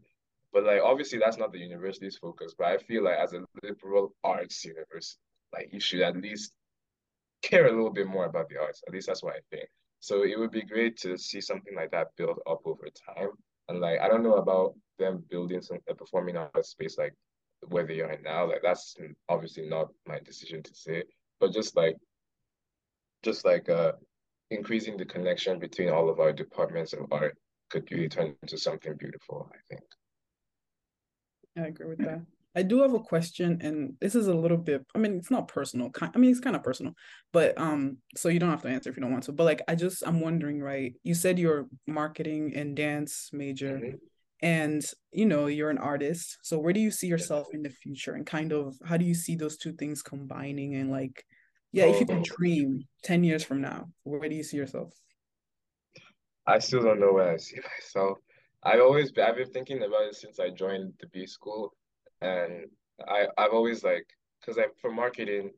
But 0.53 0.63
like 0.63 0.81
obviously 0.83 1.19
that's 1.19 1.37
not 1.37 1.51
the 1.51 1.59
university's 1.59 2.17
focus. 2.17 2.55
But 2.57 2.67
I 2.67 2.77
feel 2.77 3.03
like 3.03 3.17
as 3.19 3.33
a 3.33 3.45
liberal 3.63 4.13
arts 4.23 4.65
university, 4.65 5.19
like 5.53 5.69
you 5.71 5.79
should 5.79 6.01
at 6.01 6.17
least 6.17 6.53
care 7.41 7.67
a 7.67 7.71
little 7.71 7.91
bit 7.91 8.07
more 8.07 8.25
about 8.25 8.49
the 8.49 8.59
arts. 8.59 8.81
At 8.87 8.93
least 8.93 9.07
that's 9.07 9.23
what 9.23 9.35
I 9.35 9.39
think. 9.51 9.69
So 9.99 10.23
it 10.23 10.37
would 10.39 10.51
be 10.51 10.63
great 10.63 10.97
to 10.99 11.17
see 11.17 11.41
something 11.41 11.75
like 11.75 11.91
that 11.91 12.07
build 12.17 12.39
up 12.49 12.61
over 12.65 12.87
time. 13.15 13.29
And 13.67 13.79
like 13.79 13.99
I 13.99 14.07
don't 14.07 14.23
know 14.23 14.35
about 14.35 14.73
them 14.97 15.23
building 15.29 15.61
some 15.61 15.79
a 15.87 15.93
performing 15.93 16.37
arts 16.37 16.69
space 16.69 16.97
like 16.97 17.13
where 17.67 17.85
they 17.85 18.01
are 18.01 18.17
now. 18.23 18.47
Like 18.47 18.61
that's 18.63 18.95
obviously 19.27 19.67
not 19.67 19.89
my 20.07 20.19
decision 20.19 20.63
to 20.63 20.73
say. 20.73 21.03
But 21.39 21.53
just 21.53 21.75
like 21.75 21.95
just 23.23 23.45
like 23.45 23.69
uh 23.69 23.93
increasing 24.51 24.97
the 24.97 25.05
connection 25.05 25.59
between 25.59 25.89
all 25.89 26.09
of 26.09 26.19
our 26.19 26.33
departments 26.33 26.93
of 26.93 27.05
art 27.11 27.37
could 27.69 27.87
really 27.91 28.09
turn 28.09 28.35
into 28.41 28.57
something 28.57 28.95
beautiful, 28.97 29.49
I 29.53 29.57
think. 29.69 29.83
I 31.57 31.67
agree 31.67 31.87
with 31.87 31.99
that. 31.99 32.21
I 32.55 32.63
do 32.63 32.81
have 32.81 32.93
a 32.93 32.99
question, 32.99 33.59
and 33.61 33.93
this 34.01 34.15
is 34.15 34.27
a 34.27 34.33
little 34.33 34.57
bit. 34.57 34.85
I 34.95 34.97
mean, 34.97 35.17
it's 35.17 35.29
not 35.29 35.47
personal. 35.47 35.91
I 36.01 36.17
mean, 36.17 36.31
it's 36.31 36.39
kind 36.39 36.55
of 36.55 36.63
personal, 36.63 36.93
but 37.31 37.57
um, 37.59 37.97
so 38.17 38.27
you 38.27 38.39
don't 38.39 38.49
have 38.49 38.63
to 38.63 38.69
answer 38.69 38.89
if 38.89 38.97
you 38.97 39.01
don't 39.01 39.11
want 39.11 39.23
to. 39.25 39.31
But 39.31 39.43
like, 39.43 39.61
I 39.67 39.75
just 39.75 40.03
I'm 40.05 40.19
wondering, 40.19 40.59
right? 40.59 40.93
You 41.03 41.13
said 41.13 41.37
you're 41.37 41.67
marketing 41.85 42.53
and 42.55 42.75
dance 42.75 43.29
major, 43.31 43.77
mm-hmm. 43.77 43.95
and 44.41 44.83
you 45.11 45.25
know 45.25 45.45
you're 45.45 45.69
an 45.69 45.77
artist. 45.77 46.39
So 46.41 46.57
where 46.57 46.73
do 46.73 46.79
you 46.79 46.89
see 46.91 47.07
yourself 47.07 47.47
in 47.53 47.61
the 47.61 47.69
future, 47.69 48.15
and 48.15 48.25
kind 48.25 48.51
of 48.51 48.75
how 48.83 48.97
do 48.97 49.05
you 49.05 49.15
see 49.15 49.35
those 49.35 49.57
two 49.57 49.73
things 49.73 50.01
combining? 50.01 50.75
And 50.75 50.89
like, 50.89 51.23
yeah, 51.71 51.85
if 51.85 51.99
you 51.99 52.07
could 52.07 52.27
oh. 52.27 52.35
dream 52.35 52.83
ten 53.03 53.23
years 53.23 53.43
from 53.43 53.61
now, 53.61 53.89
where 54.03 54.27
do 54.27 54.35
you 54.35 54.43
see 54.43 54.57
yourself? 54.57 54.91
I 56.47 56.57
still 56.57 56.81
don't 56.81 56.99
know 56.99 57.13
where 57.13 57.31
I 57.31 57.37
see 57.37 57.57
myself. 57.79 58.17
I 58.63 58.79
always 58.79 59.11
I've 59.17 59.35
been 59.35 59.51
thinking 59.51 59.83
about 59.83 60.03
it 60.03 60.15
since 60.15 60.39
I 60.39 60.49
joined 60.49 60.93
the 60.99 61.07
B 61.07 61.25
school 61.25 61.73
and 62.21 62.65
I 63.07 63.27
I've 63.37 63.53
always 63.53 63.83
like 63.83 64.07
because 64.39 64.57
I 64.57 64.65
for 64.81 64.91
marketing, 64.91 65.51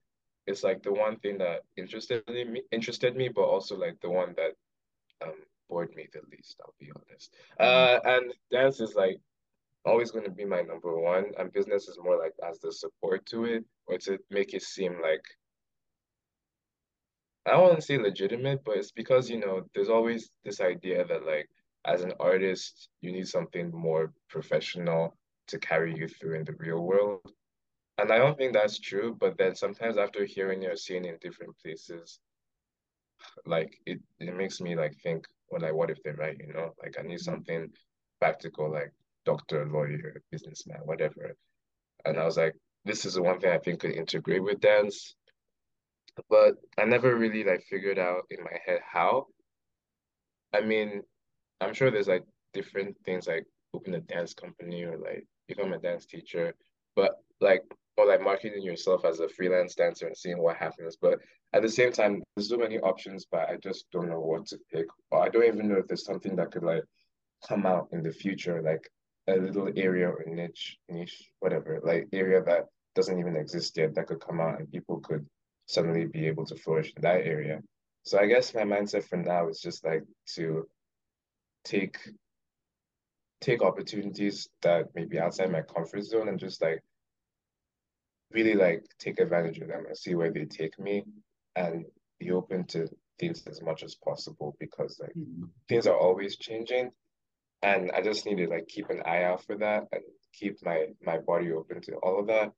it's 0.47 0.63
like 0.63 0.83
the 0.83 0.93
one 0.93 1.17
thing 1.19 1.37
that 1.39 1.61
interested 1.77 2.23
me 2.27 2.61
interested 2.71 3.15
me, 3.15 3.29
but 3.29 3.43
also 3.43 3.75
like 3.75 3.99
the 4.01 4.09
one 4.09 4.33
that 4.37 4.53
um 5.25 5.35
bored 5.69 5.95
me 5.95 6.07
the 6.13 6.21
least. 6.31 6.59
I'll 6.61 6.75
be 6.79 6.91
honest. 6.95 7.35
Mm-hmm. 7.59 8.07
Uh, 8.07 8.11
and 8.11 8.33
dance 8.51 8.79
is 8.79 8.95
like 8.95 9.17
always 9.85 10.11
going 10.11 10.25
to 10.25 10.31
be 10.31 10.45
my 10.45 10.61
number 10.61 10.99
one, 10.99 11.31
and 11.39 11.51
business 11.51 11.87
is 11.87 11.97
more 12.03 12.17
like 12.17 12.33
as 12.47 12.59
the 12.59 12.71
support 12.71 13.25
to 13.27 13.45
it, 13.45 13.65
or 13.87 13.97
to 13.99 14.19
make 14.29 14.53
it 14.53 14.61
seem 14.61 15.01
like 15.01 15.23
I 17.47 17.51
don't 17.51 17.63
want 17.63 17.75
to 17.77 17.81
say 17.81 17.97
legitimate, 17.97 18.63
but 18.63 18.77
it's 18.77 18.91
because 18.91 19.29
you 19.29 19.39
know 19.39 19.63
there's 19.73 19.89
always 19.89 20.29
this 20.45 20.61
idea 20.61 21.03
that 21.05 21.25
like 21.25 21.49
as 21.85 22.03
an 22.03 22.13
artist 22.19 22.89
you 23.01 23.11
need 23.11 23.27
something 23.27 23.71
more 23.71 24.13
professional 24.29 25.17
to 25.47 25.59
carry 25.59 25.95
you 25.95 26.07
through 26.07 26.35
in 26.35 26.45
the 26.45 26.53
real 26.53 26.81
world. 26.81 27.31
And 27.97 28.11
I 28.11 28.17
don't 28.17 28.37
think 28.37 28.53
that's 28.53 28.79
true, 28.79 29.15
but 29.19 29.37
then 29.37 29.55
sometimes 29.55 29.97
after 29.97 30.25
hearing 30.25 30.65
or 30.65 30.75
seeing 30.75 31.05
in 31.05 31.17
different 31.21 31.55
places, 31.63 32.19
like 33.45 33.77
it, 33.85 33.99
it 34.19 34.35
makes 34.35 34.61
me 34.61 34.75
like 34.75 34.95
think, 35.03 35.25
well, 35.49 35.61
like 35.61 35.73
what 35.73 35.91
if 35.91 36.01
they're 36.03 36.15
right, 36.15 36.37
you 36.39 36.53
know? 36.53 36.73
Like 36.81 36.95
I 36.97 37.03
need 37.03 37.15
mm-hmm. 37.15 37.31
something 37.31 37.69
practical, 38.19 38.71
like 38.71 38.91
doctor, 39.25 39.67
lawyer, 39.67 40.21
businessman, 40.31 40.79
whatever. 40.85 41.35
And 42.05 42.17
I 42.17 42.25
was 42.25 42.37
like, 42.37 42.55
this 42.85 43.05
is 43.05 43.13
the 43.13 43.21
one 43.21 43.39
thing 43.39 43.51
I 43.51 43.59
think 43.59 43.81
could 43.81 43.91
integrate 43.91 44.43
with 44.43 44.61
dance. 44.61 45.15
But 46.29 46.55
I 46.77 46.85
never 46.85 47.15
really 47.15 47.43
like 47.43 47.63
figured 47.69 47.99
out 47.99 48.23
in 48.29 48.43
my 48.43 48.57
head 48.65 48.79
how. 48.89 49.27
I 50.53 50.61
mean, 50.61 51.03
I'm 51.61 51.73
sure 51.73 51.91
there's 51.91 52.07
like 52.07 52.25
different 52.53 52.97
things 53.05 53.27
like 53.27 53.45
open 53.73 53.93
a 53.93 54.01
dance 54.01 54.33
company 54.33 54.83
or 54.83 54.97
like 54.97 55.25
become 55.47 55.73
a 55.73 55.77
dance 55.77 56.05
teacher, 56.05 56.53
but 56.95 57.23
like 57.39 57.63
or 57.97 58.05
like 58.07 58.21
marketing 58.21 58.63
yourself 58.63 59.05
as 59.05 59.19
a 59.19 59.29
freelance 59.29 59.75
dancer 59.75 60.07
and 60.07 60.17
seeing 60.17 60.41
what 60.41 60.57
happens. 60.57 60.97
But 60.99 61.19
at 61.53 61.61
the 61.61 61.69
same 61.69 61.91
time, 61.91 62.23
there's 62.35 62.49
so 62.49 62.57
many 62.57 62.79
options, 62.79 63.25
but 63.29 63.49
I 63.49 63.57
just 63.57 63.85
don't 63.91 64.09
know 64.09 64.19
what 64.19 64.47
to 64.47 64.57
pick. 64.71 64.85
Or 65.11 65.21
I 65.21 65.29
don't 65.29 65.45
even 65.45 65.67
know 65.67 65.77
if 65.77 65.87
there's 65.87 66.05
something 66.05 66.35
that 66.37 66.51
could 66.51 66.63
like 66.63 66.83
come 67.47 67.65
out 67.65 67.89
in 67.91 68.01
the 68.01 68.11
future, 68.11 68.61
like 68.61 68.89
a 69.27 69.35
little 69.35 69.69
area 69.75 70.09
or 70.09 70.23
niche, 70.25 70.77
niche, 70.89 71.29
whatever, 71.39 71.79
like 71.83 72.07
area 72.13 72.41
that 72.43 72.67
doesn't 72.95 73.19
even 73.19 73.35
exist 73.35 73.77
yet 73.77 73.93
that 73.95 74.07
could 74.07 74.19
come 74.19 74.41
out 74.41 74.59
and 74.59 74.71
people 74.71 74.99
could 74.99 75.25
suddenly 75.67 76.05
be 76.05 76.27
able 76.27 76.45
to 76.45 76.55
flourish 76.55 76.93
in 76.95 77.01
that 77.01 77.25
area. 77.25 77.61
So 78.03 78.19
I 78.19 78.25
guess 78.25 78.53
my 78.53 78.63
mindset 78.63 79.03
for 79.03 79.17
now 79.17 79.47
is 79.47 79.59
just 79.59 79.85
like 79.85 80.03
to 80.35 80.67
take 81.63 81.97
take 83.41 83.63
opportunities 83.63 84.49
that 84.61 84.85
may 84.93 85.05
be 85.05 85.19
outside 85.19 85.51
my 85.51 85.61
comfort 85.61 86.03
zone 86.03 86.29
and 86.29 86.39
just 86.39 86.61
like 86.61 86.79
really 88.31 88.53
like 88.53 88.85
take 88.99 89.19
advantage 89.19 89.57
of 89.59 89.67
them 89.67 89.85
and 89.87 89.97
see 89.97 90.15
where 90.15 90.31
they 90.31 90.45
take 90.45 90.79
me 90.79 91.03
and 91.55 91.85
be 92.19 92.31
open 92.31 92.63
to 92.65 92.87
things 93.19 93.43
as 93.47 93.61
much 93.61 93.83
as 93.83 93.95
possible 93.95 94.55
because 94.59 94.99
like 94.99 95.11
mm-hmm. 95.11 95.45
things 95.67 95.87
are 95.87 95.97
always 95.97 96.37
changing 96.37 96.91
and 97.63 97.91
I 97.91 98.01
just 98.01 98.25
need 98.25 98.37
to 98.37 98.47
like 98.47 98.67
keep 98.67 98.89
an 98.89 99.01
eye 99.05 99.23
out 99.23 99.43
for 99.45 99.57
that 99.57 99.87
and 99.91 100.01
keep 100.33 100.63
my 100.63 100.87
my 101.03 101.17
body 101.17 101.51
open 101.51 101.81
to 101.81 101.93
all 101.97 102.19
of 102.19 102.27
that 102.27 102.51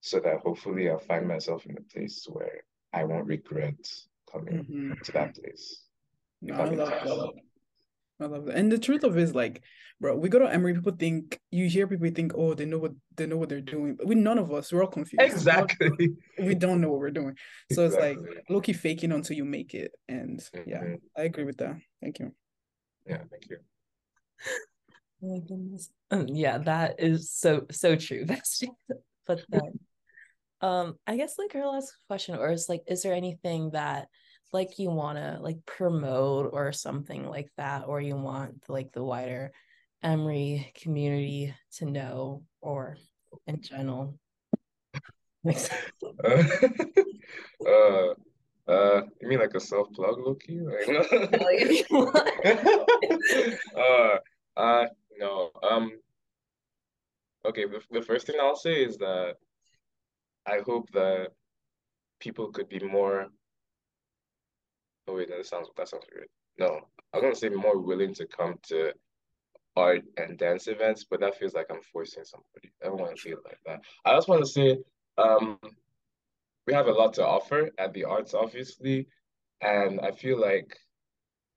so 0.00 0.20
that 0.20 0.40
hopefully 0.40 0.90
I'll 0.90 0.98
find 0.98 1.26
myself 1.26 1.64
in 1.66 1.76
a 1.78 1.92
place 1.94 2.26
where 2.28 2.62
I 2.92 3.04
won't 3.04 3.26
regret 3.26 3.88
coming 4.30 4.64
mm-hmm. 4.64 4.92
to 5.04 5.12
that 5.12 5.36
place. 5.36 5.84
No, 6.40 6.54
I 6.54 6.64
love 6.64 6.90
that. 6.90 7.42
I 8.20 8.26
love 8.26 8.46
that. 8.46 8.56
And 8.56 8.70
the 8.70 8.78
truth 8.78 9.04
of 9.04 9.16
it 9.16 9.22
is 9.22 9.34
like, 9.34 9.62
bro, 10.00 10.16
we 10.16 10.28
go 10.28 10.38
to 10.38 10.52
Emory, 10.52 10.74
people 10.74 10.92
think 10.92 11.40
you 11.50 11.68
hear 11.68 11.86
people 11.86 12.08
think, 12.14 12.32
oh, 12.36 12.54
they 12.54 12.64
know 12.64 12.78
what 12.78 12.92
they 13.16 13.26
know 13.26 13.36
what 13.36 13.48
they're 13.48 13.60
doing. 13.60 13.96
But 13.96 14.06
we 14.06 14.14
none 14.14 14.38
of 14.38 14.52
us, 14.52 14.72
we're 14.72 14.82
all 14.82 14.90
confused. 14.90 15.22
Exactly. 15.22 16.10
we 16.38 16.54
don't 16.54 16.80
know 16.80 16.90
what 16.90 17.00
we're 17.00 17.10
doing. 17.10 17.36
So 17.72 17.86
exactly. 17.86 18.10
it's 18.10 18.20
like 18.20 18.44
low 18.50 18.60
key 18.60 18.72
faking 18.72 19.12
until 19.12 19.36
you 19.36 19.44
make 19.44 19.74
it. 19.74 19.92
And 20.08 20.38
mm-hmm. 20.40 20.68
yeah, 20.68 20.82
I 21.16 21.22
agree 21.22 21.44
with 21.44 21.58
that. 21.58 21.76
Thank 22.00 22.18
you. 22.18 22.32
Yeah, 23.06 23.18
thank 23.30 23.48
you. 23.48 23.58
Oh 25.24 25.28
my 25.28 25.38
goodness. 25.38 25.88
Um, 26.10 26.26
yeah, 26.26 26.58
that 26.58 26.96
is 26.98 27.30
so 27.30 27.64
so 27.70 27.94
true, 27.94 28.24
Bestie. 28.26 28.70
but 29.24 29.40
then 29.48 29.78
um 30.60 30.96
I 31.06 31.16
guess 31.16 31.38
like 31.38 31.54
our 31.54 31.66
last 31.68 31.94
question, 32.08 32.34
or 32.34 32.50
is 32.50 32.68
like, 32.68 32.82
is 32.88 33.02
there 33.02 33.14
anything 33.14 33.70
that 33.70 34.08
like 34.52 34.78
you 34.78 34.90
wanna 34.90 35.38
like 35.40 35.58
promote 35.66 36.50
or 36.52 36.72
something 36.72 37.26
like 37.28 37.50
that, 37.56 37.84
or 37.86 38.00
you 38.00 38.16
want 38.16 38.62
like 38.68 38.92
the 38.92 39.02
wider 39.04 39.52
Emory 40.02 40.72
community 40.74 41.54
to 41.76 41.86
know 41.86 42.42
or 42.60 42.96
in 43.46 43.62
general? 43.62 44.18
uh, 45.48 45.52
uh, 47.66 48.14
uh, 48.68 49.02
you 49.20 49.28
mean 49.28 49.38
like 49.38 49.54
a 49.54 49.60
self 49.60 49.92
plug, 49.92 50.18
Loki? 50.18 50.60
Like, 50.60 50.88
uh, 53.76 54.18
uh, 54.56 54.86
no. 55.18 55.50
Um. 55.68 55.92
Okay. 57.44 57.64
The, 57.64 57.80
the 57.90 58.02
first 58.02 58.26
thing 58.26 58.36
I'll 58.40 58.56
say 58.56 58.84
is 58.84 58.96
that 58.98 59.34
I 60.46 60.60
hope 60.64 60.90
that 60.92 61.28
people 62.20 62.52
could 62.52 62.68
be 62.68 62.78
more. 62.80 63.28
Oh 65.12 65.16
wait, 65.16 65.28
that 65.28 65.44
sounds 65.44 65.68
that 65.76 65.88
sounds 65.88 66.04
weird. 66.14 66.28
No, 66.58 66.80
I'm 67.12 67.20
gonna 67.20 67.34
say 67.34 67.50
more 67.50 67.78
willing 67.78 68.14
to 68.14 68.26
come 68.26 68.54
to 68.68 68.92
art 69.76 70.02
and 70.16 70.38
dance 70.38 70.68
events, 70.68 71.04
but 71.04 71.20
that 71.20 71.36
feels 71.36 71.52
like 71.52 71.66
I'm 71.70 71.82
forcing 71.92 72.24
somebody. 72.24 72.72
I 72.82 72.86
don't 72.86 72.98
want 72.98 73.18
to 73.18 73.28
it 73.30 73.38
like 73.44 73.58
that. 73.66 73.80
I 74.06 74.14
just 74.14 74.28
want 74.28 74.42
to 74.42 74.50
say, 74.50 74.78
um, 75.18 75.58
we 76.66 76.72
have 76.72 76.86
a 76.86 76.92
lot 76.92 77.12
to 77.14 77.26
offer 77.26 77.70
at 77.78 77.92
the 77.92 78.04
arts, 78.04 78.32
obviously, 78.32 79.06
and 79.60 80.00
I 80.00 80.12
feel 80.12 80.40
like 80.40 80.74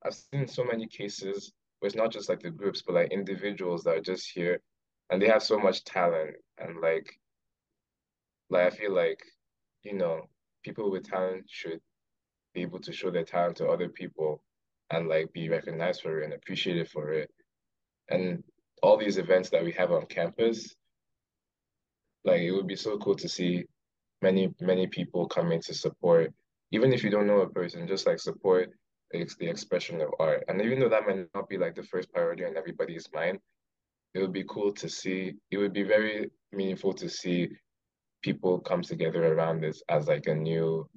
I've 0.05 0.15
seen 0.15 0.47
so 0.47 0.65
many 0.65 0.87
cases 0.87 1.53
where 1.79 1.87
it's 1.87 1.95
not 1.95 2.11
just 2.11 2.27
like 2.27 2.41
the 2.41 2.51
groups, 2.51 2.81
but 2.81 2.95
like 2.95 3.11
individuals 3.13 3.83
that 3.83 3.97
are 3.97 4.01
just 4.01 4.29
here, 4.29 4.61
and 5.09 5.21
they 5.21 5.27
have 5.27 5.43
so 5.43 5.57
much 5.57 5.85
talent, 5.85 6.35
and 6.57 6.81
like, 6.81 7.19
like 8.49 8.73
I 8.73 8.75
feel 8.75 8.93
like, 8.93 9.21
you 9.83 9.93
know, 9.93 10.27
people 10.63 10.91
with 10.91 11.09
talent 11.09 11.45
should 11.47 11.79
be 12.55 12.63
able 12.63 12.79
to 12.79 12.91
show 12.91 13.11
their 13.11 13.23
talent 13.23 13.57
to 13.57 13.67
other 13.67 13.89
people, 13.89 14.41
and 14.89 15.07
like 15.07 15.31
be 15.33 15.49
recognized 15.49 16.01
for 16.01 16.21
it 16.21 16.25
and 16.25 16.33
appreciated 16.33 16.89
for 16.89 17.11
it 17.13 17.29
and 18.09 18.43
all 18.83 18.97
these 18.97 19.17
events 19.17 19.49
that 19.49 19.63
we 19.63 19.71
have 19.71 19.91
on 19.91 20.05
campus, 20.05 20.75
like 22.23 22.41
it 22.41 22.51
would 22.51 22.67
be 22.67 22.75
so 22.75 22.97
cool 22.97 23.15
to 23.15 23.27
see 23.27 23.65
many, 24.21 24.53
many 24.59 24.87
people 24.87 25.27
coming 25.27 25.61
to 25.61 25.73
support, 25.73 26.33
even 26.71 26.93
if 26.93 27.03
you 27.03 27.09
don't 27.09 27.27
know 27.27 27.41
a 27.41 27.49
person, 27.49 27.87
just 27.87 28.05
like 28.05 28.19
support 28.19 28.69
it's 29.11 29.35
the 29.37 29.47
expression 29.47 30.01
of 30.01 30.09
art. 30.19 30.43
And 30.47 30.61
even 30.61 30.79
though 30.79 30.89
that 30.89 31.05
might 31.05 31.27
not 31.33 31.47
be 31.47 31.57
like 31.57 31.75
the 31.75 31.83
first 31.83 32.11
priority 32.11 32.43
on 32.43 32.57
everybody's 32.57 33.07
mind, 33.13 33.39
it 34.13 34.19
would 34.19 34.33
be 34.33 34.43
cool 34.49 34.73
to 34.73 34.89
see, 34.89 35.35
it 35.51 35.57
would 35.57 35.73
be 35.73 35.83
very 35.83 36.29
meaningful 36.51 36.91
to 36.93 37.07
see 37.07 37.49
people 38.23 38.59
come 38.59 38.81
together 38.81 39.33
around 39.33 39.61
this 39.61 39.81
as 39.89 40.07
like 40.07 40.27
a 40.27 40.35
new, 40.35 40.89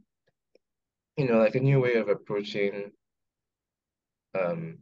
you 1.18 1.26
know, 1.28 1.38
like 1.38 1.56
a 1.56 1.60
new 1.60 1.80
way 1.80 1.96
of 1.96 2.08
approaching 2.08 2.92
um 4.38 4.78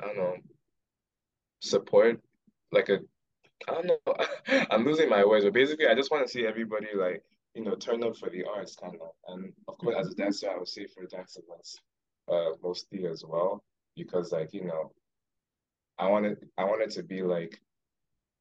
I 0.00 0.06
don't 0.06 0.16
know, 0.16 0.36
support 1.60 2.20
like 2.70 2.88
a 2.88 3.00
I 3.68 3.72
don't 3.74 3.86
know. 3.86 4.14
I'm 4.70 4.84
losing 4.84 5.08
my 5.08 5.24
words, 5.24 5.44
but 5.44 5.54
basically, 5.54 5.86
I 5.86 5.94
just 5.94 6.10
want 6.10 6.26
to 6.26 6.32
see 6.32 6.46
everybody 6.46 6.88
like 6.94 7.22
you 7.54 7.64
know 7.64 7.74
turn 7.74 8.04
up 8.04 8.16
for 8.16 8.30
the 8.30 8.44
arts, 8.44 8.76
kind 8.76 8.96
of. 9.00 9.10
And 9.28 9.52
of 9.68 9.78
course, 9.78 9.96
as 9.98 10.12
a 10.12 10.14
dancer, 10.14 10.50
I 10.50 10.58
would 10.58 10.68
say 10.68 10.86
for 10.86 11.06
dance 11.06 11.36
events, 11.36 11.76
uh, 12.30 12.56
mostly 12.62 13.06
as 13.06 13.24
well, 13.26 13.62
because 13.96 14.32
like 14.32 14.52
you 14.54 14.64
know, 14.64 14.92
I 15.98 16.08
wanted 16.08 16.38
I 16.58 16.64
wanted 16.64 16.90
to 16.92 17.02
be 17.02 17.22
like 17.22 17.60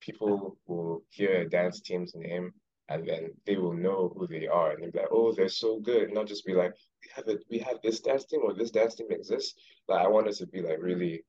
people 0.01 0.57
will 0.67 1.03
hear 1.09 1.41
a 1.41 1.49
dance 1.49 1.81
team's 1.81 2.13
name 2.15 2.53
and 2.91 3.07
then 3.07 3.31
they 3.45 3.57
will 3.57 3.73
know 3.73 4.13
who 4.15 4.27
they 4.27 4.47
are 4.47 4.71
and 4.71 4.83
they'll 4.83 4.91
be 4.91 4.99
like, 4.99 5.07
oh, 5.11 5.31
they're 5.31 5.49
so 5.49 5.79
good. 5.79 6.13
not 6.13 6.27
just 6.27 6.45
be 6.45 6.53
like, 6.53 6.73
we 7.03 7.09
have 7.15 7.27
it, 7.27 7.43
we 7.49 7.59
have 7.59 7.77
this 7.81 8.01
dance 8.01 8.25
team 8.25 8.41
or 8.43 8.53
this 8.53 8.71
dance 8.71 8.95
team 8.95 9.07
exists. 9.09 9.55
Like 9.87 10.05
I 10.05 10.07
wanted 10.07 10.35
to 10.35 10.47
be 10.47 10.61
like 10.61 10.77
really 10.79 11.23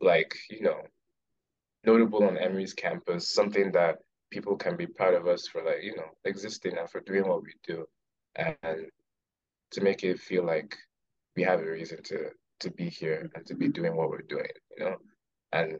like, 0.00 0.34
you 0.50 0.62
know, 0.62 0.80
notable 1.84 2.24
on 2.24 2.36
Emory's 2.36 2.74
campus, 2.74 3.30
something 3.30 3.70
that 3.72 3.98
people 4.30 4.56
can 4.56 4.76
be 4.76 4.86
proud 4.86 5.14
of 5.14 5.26
us 5.26 5.46
for 5.46 5.62
like, 5.62 5.82
you 5.82 5.96
know, 5.96 6.10
existing 6.24 6.76
and 6.76 6.90
for 6.90 7.00
doing 7.00 7.26
what 7.28 7.42
we 7.42 7.52
do 7.66 7.86
and 8.36 8.86
to 9.72 9.80
make 9.80 10.02
it 10.04 10.18
feel 10.18 10.44
like 10.44 10.76
we 11.36 11.42
have 11.42 11.60
a 11.60 11.70
reason 11.70 12.02
to 12.02 12.30
to 12.60 12.70
be 12.70 12.88
here 12.88 13.30
and 13.34 13.46
to 13.46 13.54
be 13.54 13.68
doing 13.68 13.94
what 13.94 14.10
we're 14.10 14.22
doing, 14.22 14.48
you 14.76 14.84
know? 14.84 14.96
And 15.52 15.78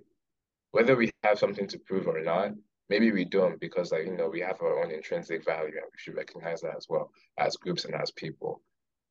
whether 0.71 0.95
we 0.95 1.11
have 1.25 1.39
something 1.39 1.67
to 1.69 1.79
prove 1.79 2.07
or 2.07 2.23
not, 2.23 2.53
maybe 2.89 3.13
we 3.13 3.25
don't 3.25 3.61
because 3.61 3.93
like, 3.93 4.07
you 4.07 4.17
know, 4.17 4.29
we 4.29 4.41
have 4.41 4.61
our 4.61 4.83
own 4.83 4.91
intrinsic 4.91 5.45
value 5.45 5.77
and 5.77 5.85
we 5.85 5.99
should 5.99 6.17
recognize 6.17 6.61
that 6.63 6.77
as 6.77 6.87
well 6.89 7.11
as 7.39 7.57
groups 7.57 7.85
and 7.85 7.95
as 7.95 8.11
people. 8.13 8.63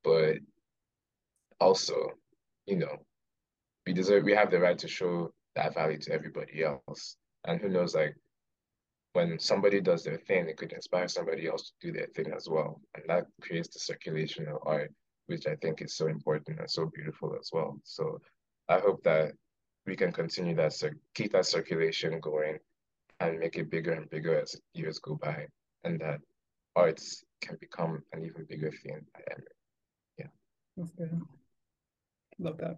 But 0.03 0.37
also, 1.59 2.11
you 2.65 2.77
know, 2.77 2.97
we 3.85 3.93
deserve 3.93 4.23
we 4.23 4.33
have 4.33 4.51
the 4.51 4.59
right 4.59 4.77
to 4.79 4.87
show 4.87 5.31
that 5.55 5.73
value 5.73 5.99
to 5.99 6.13
everybody 6.13 6.63
else. 6.63 7.17
And 7.45 7.59
who 7.59 7.69
knows, 7.69 7.95
like 7.95 8.15
when 9.13 9.39
somebody 9.39 9.81
does 9.81 10.03
their 10.03 10.17
thing, 10.17 10.47
it 10.47 10.57
could 10.57 10.73
inspire 10.73 11.07
somebody 11.07 11.47
else 11.47 11.71
to 11.71 11.87
do 11.87 11.93
their 11.93 12.07
thing 12.07 12.33
as 12.35 12.47
well. 12.49 12.81
And 12.95 13.03
that 13.07 13.25
creates 13.41 13.69
the 13.69 13.79
circulation 13.79 14.47
of 14.47 14.57
art, 14.63 14.91
which 15.27 15.47
I 15.47 15.55
think 15.55 15.81
is 15.81 15.95
so 15.95 16.07
important 16.07 16.59
and 16.59 16.69
so 16.69 16.85
beautiful 16.93 17.35
as 17.39 17.49
well. 17.53 17.79
So 17.83 18.19
I 18.69 18.79
hope 18.79 19.03
that 19.03 19.31
we 19.85 19.95
can 19.95 20.11
continue 20.11 20.55
that, 20.55 20.73
keep 21.15 21.31
that 21.31 21.45
circulation 21.45 22.19
going 22.19 22.57
and 23.19 23.39
make 23.39 23.57
it 23.57 23.69
bigger 23.69 23.93
and 23.93 24.09
bigger 24.09 24.39
as 24.39 24.55
years 24.73 24.99
go 24.99 25.15
by. 25.15 25.47
And 25.83 25.99
that 26.01 26.19
arts 26.75 27.23
can 27.41 27.57
become 27.59 28.01
an 28.13 28.23
even 28.23 28.45
bigger 28.47 28.71
thing 28.71 29.01
at 29.15 29.37
Yeah. 30.17 30.27
Okay. 30.79 31.11
Love 32.39 32.57
that. 32.59 32.77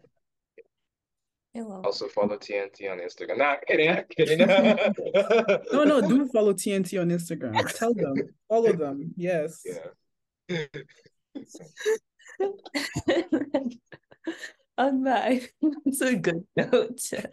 Also 1.84 2.08
follow 2.08 2.38
TNT 2.38 2.90
on 2.92 3.00
Instagram. 3.00 3.40
Nah, 3.40 3.56
kidding, 3.68 3.90
I'm 3.90 4.04
kidding. 4.16 4.38
no, 5.74 5.84
no, 5.84 6.00
do 6.08 6.28
follow 6.28 6.54
TNT 6.54 7.02
on 7.02 7.10
Instagram. 7.10 7.56
Tell 7.76 7.94
them, 7.94 8.16
follow 8.48 8.72
them. 8.74 9.14
Yes. 9.18 9.64
Yeah. 9.66 9.88
on 14.78 15.04
that, 15.04 15.50
that's 15.86 16.02
a 16.02 16.16
good 16.16 16.44
note. 16.56 17.00
so, 17.00 17.24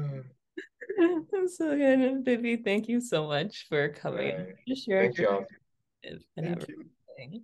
Mm. 0.00 1.48
so 1.56 1.70
again, 1.70 2.22
Bibi, 2.22 2.56
thank 2.56 2.88
you 2.88 3.00
so 3.00 3.26
much 3.26 3.66
for 3.68 3.88
coming. 3.90 4.36
Right. 4.36 4.54
Just 4.66 4.86
sharing. 4.86 5.12
Thank 5.12 5.18
you. 5.18 5.46
Thank 6.36 6.62
everything. 6.62 7.32
you. 7.32 7.42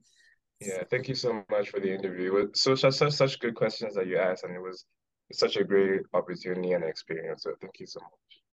Yeah, 0.60 0.82
thank 0.90 1.08
you 1.08 1.14
so 1.14 1.44
much 1.50 1.68
for 1.68 1.80
the 1.80 1.92
interview. 1.92 2.28
It 2.28 2.32
was 2.32 2.60
so 2.62 2.74
such 2.74 2.94
such, 2.94 3.12
such 3.12 3.38
good 3.40 3.54
questions 3.54 3.94
that 3.94 4.06
you 4.06 4.18
asked, 4.18 4.44
and 4.44 4.54
it 4.54 4.60
was 4.60 4.86
such 5.32 5.56
a 5.56 5.64
great 5.64 6.00
opportunity 6.14 6.72
and 6.72 6.84
experience. 6.84 7.42
So 7.42 7.52
thank 7.60 7.78
you 7.78 7.86
so 7.86 8.00
much. 8.00 8.42